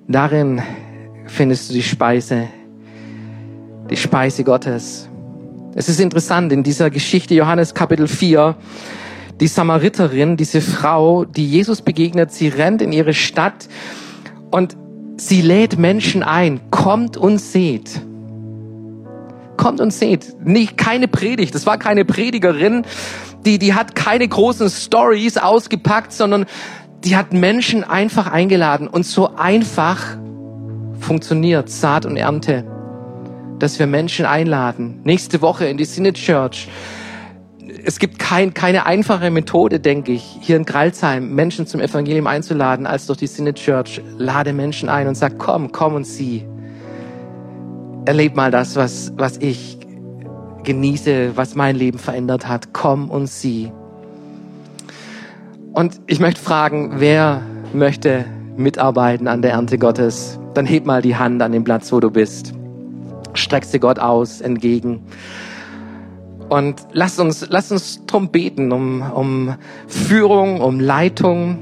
Darin 0.09 0.61
findest 1.27 1.71
du 1.71 1.75
die 1.75 1.83
Speise, 1.83 2.49
die 3.89 3.97
Speise 3.97 4.43
Gottes. 4.43 5.09
Es 5.77 5.89
ist 5.89 6.01
interessant, 6.01 6.53
in 6.53 6.65
dieser 6.65 6.91
Geschichte 6.91 7.35
Johannes 7.35 7.73
Kapitel 7.73 8.09
4, 8.09 8.57
die 9.41 9.47
Samariterin, 9.47 10.37
diese 10.37 10.61
Frau, 10.61 11.25
die 11.25 11.49
Jesus 11.49 11.83
begegnet, 11.83 12.33
sie 12.33 12.49
rennt 12.49 12.83
in 12.83 12.91
ihre 12.91 13.15
Stadt 13.15 13.69
und 14.51 14.77
sie 15.19 15.43
lädt 15.43 15.79
Menschen 15.79 16.23
ein, 16.23 16.71
kommt 16.71 17.17
und 17.17 17.39
seht 17.39 18.01
kommt 19.59 19.81
und 19.83 19.93
seht. 19.93 20.47
Nicht, 20.47 20.79
keine 20.79 21.07
Predigt. 21.09 21.55
Das 21.55 21.67
war 21.67 21.77
keine 21.77 22.07
Predigerin. 22.07 22.85
Die, 23.45 23.59
die 23.59 23.75
hat 23.75 23.95
keine 23.95 24.27
großen 24.27 24.71
Stories 24.71 25.37
ausgepackt, 25.37 26.13
sondern 26.13 26.47
die 27.05 27.17
hat 27.17 27.35
Menschen 27.35 27.85
einfach 27.85 28.29
eingeladen. 28.29 28.89
Und 28.89 29.05
so 29.05 29.37
einfach 29.37 30.17
funktioniert 31.01 31.69
Saat 31.69 32.07
und 32.07 32.17
Ernte, 32.17 32.65
dass 33.59 33.79
wir 33.79 33.87
Menschen 33.87 34.25
einladen. 34.25 35.01
Nächste 35.05 35.43
Woche 35.43 35.67
in 35.67 35.77
die 35.77 35.85
Synod 35.85 36.15
Church. 36.15 36.69
Es 37.85 37.99
gibt 37.99 38.19
kein, 38.19 38.55
keine 38.55 38.87
einfache 38.87 39.31
Methode, 39.31 39.81
denke 39.81 40.13
ich, 40.13 40.39
hier 40.41 40.57
in 40.57 40.65
Gralsheim 40.65 41.35
Menschen 41.35 41.67
zum 41.67 41.81
Evangelium 41.81 42.27
einzuladen, 42.27 42.87
als 42.87 43.07
durch 43.07 43.19
die 43.19 43.27
Synod 43.27 43.57
Church. 43.57 44.01
Lade 44.17 44.53
Menschen 44.53 44.89
ein 44.89 45.07
und 45.09 45.15
sag, 45.15 45.39
komm, 45.39 45.73
komm 45.73 45.95
und 45.95 46.05
sieh 46.05 46.45
erleb 48.09 48.37
mal 48.37 48.51
das, 48.51 48.75
was, 48.75 49.13
was 49.19 49.37
ich 49.37 49.77
genieße, 50.65 51.33
was 51.37 51.55
mein 51.55 51.77
Leben 51.77 51.99
verändert 51.99 52.49
hat. 52.49 52.73
Komm 52.73 53.11
und 53.11 53.27
sieh. 53.27 53.71
Und 55.75 56.01
ich 56.07 56.19
möchte 56.19 56.41
fragen, 56.41 56.95
wer 57.01 57.43
möchte 57.75 58.25
mitarbeiten 58.57 59.29
an 59.29 59.43
der 59.43 59.53
Ernte 59.53 59.77
Gottes? 59.77 60.41
Dann 60.55 60.65
heb 60.65 60.87
mal 60.87 61.03
die 61.03 61.17
Hand 61.17 61.43
an 61.43 61.53
den 61.53 61.65
Platz, 61.65 61.93
wo 61.93 62.01
du 62.01 62.11
bist. 62.11 62.55
Streckst 63.35 63.75
dir 63.75 63.79
Gott 63.79 63.99
aus, 63.99 64.41
entgegen. 64.41 65.03
Und 66.49 66.81
lass 66.93 67.19
uns, 67.19 67.47
lass 67.51 67.71
uns 67.71 68.05
drum 68.07 68.31
beten, 68.31 68.73
um, 68.73 69.03
um 69.03 69.55
Führung, 69.87 70.61
um 70.61 70.81
Leitung. 70.81 71.59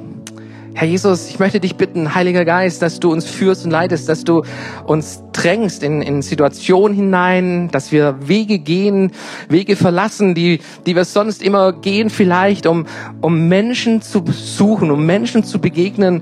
Herr 0.75 0.87
Jesus, 0.87 1.29
ich 1.31 1.39
möchte 1.39 1.59
dich 1.59 1.77
bitten, 1.77 2.15
Heiliger 2.15 2.45
Geist, 2.45 2.83
dass 2.83 3.01
du 3.01 3.11
uns 3.11 3.25
führst 3.25 3.65
und 3.65 3.71
leitest, 3.71 4.09
dass 4.09 4.25
du 4.25 4.43
uns 4.85 5.23
drängst 5.33 5.83
in, 5.83 6.03
in 6.03 6.21
Situationen 6.21 6.95
hinein, 6.95 7.69
dass 7.73 7.93
wir 7.93 8.29
Wege 8.29 8.59
gehen, 8.59 9.11
Wege 9.49 9.75
verlassen, 9.75 10.35
die, 10.35 10.61
die 10.85 10.95
wir 10.95 11.07
sonst 11.07 11.43
immer 11.43 11.73
gehen 11.73 12.11
vielleicht, 12.11 12.67
um, 12.67 12.87
um 13.23 13.49
Menschen 13.49 14.03
zu 14.03 14.23
besuchen, 14.23 14.91
um 14.91 15.07
Menschen 15.07 15.45
zu 15.45 15.61
begegnen, 15.61 16.21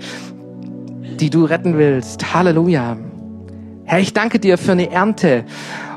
die 1.19 1.31
du 1.31 1.45
retten 1.45 1.77
willst. 1.77 2.33
Halleluja. 2.33 2.97
Herr, 3.87 3.99
ich 3.99 4.15
danke 4.15 4.39
dir 4.39 4.57
für 4.57 4.73
eine 4.73 4.91
Ernte 4.91 5.45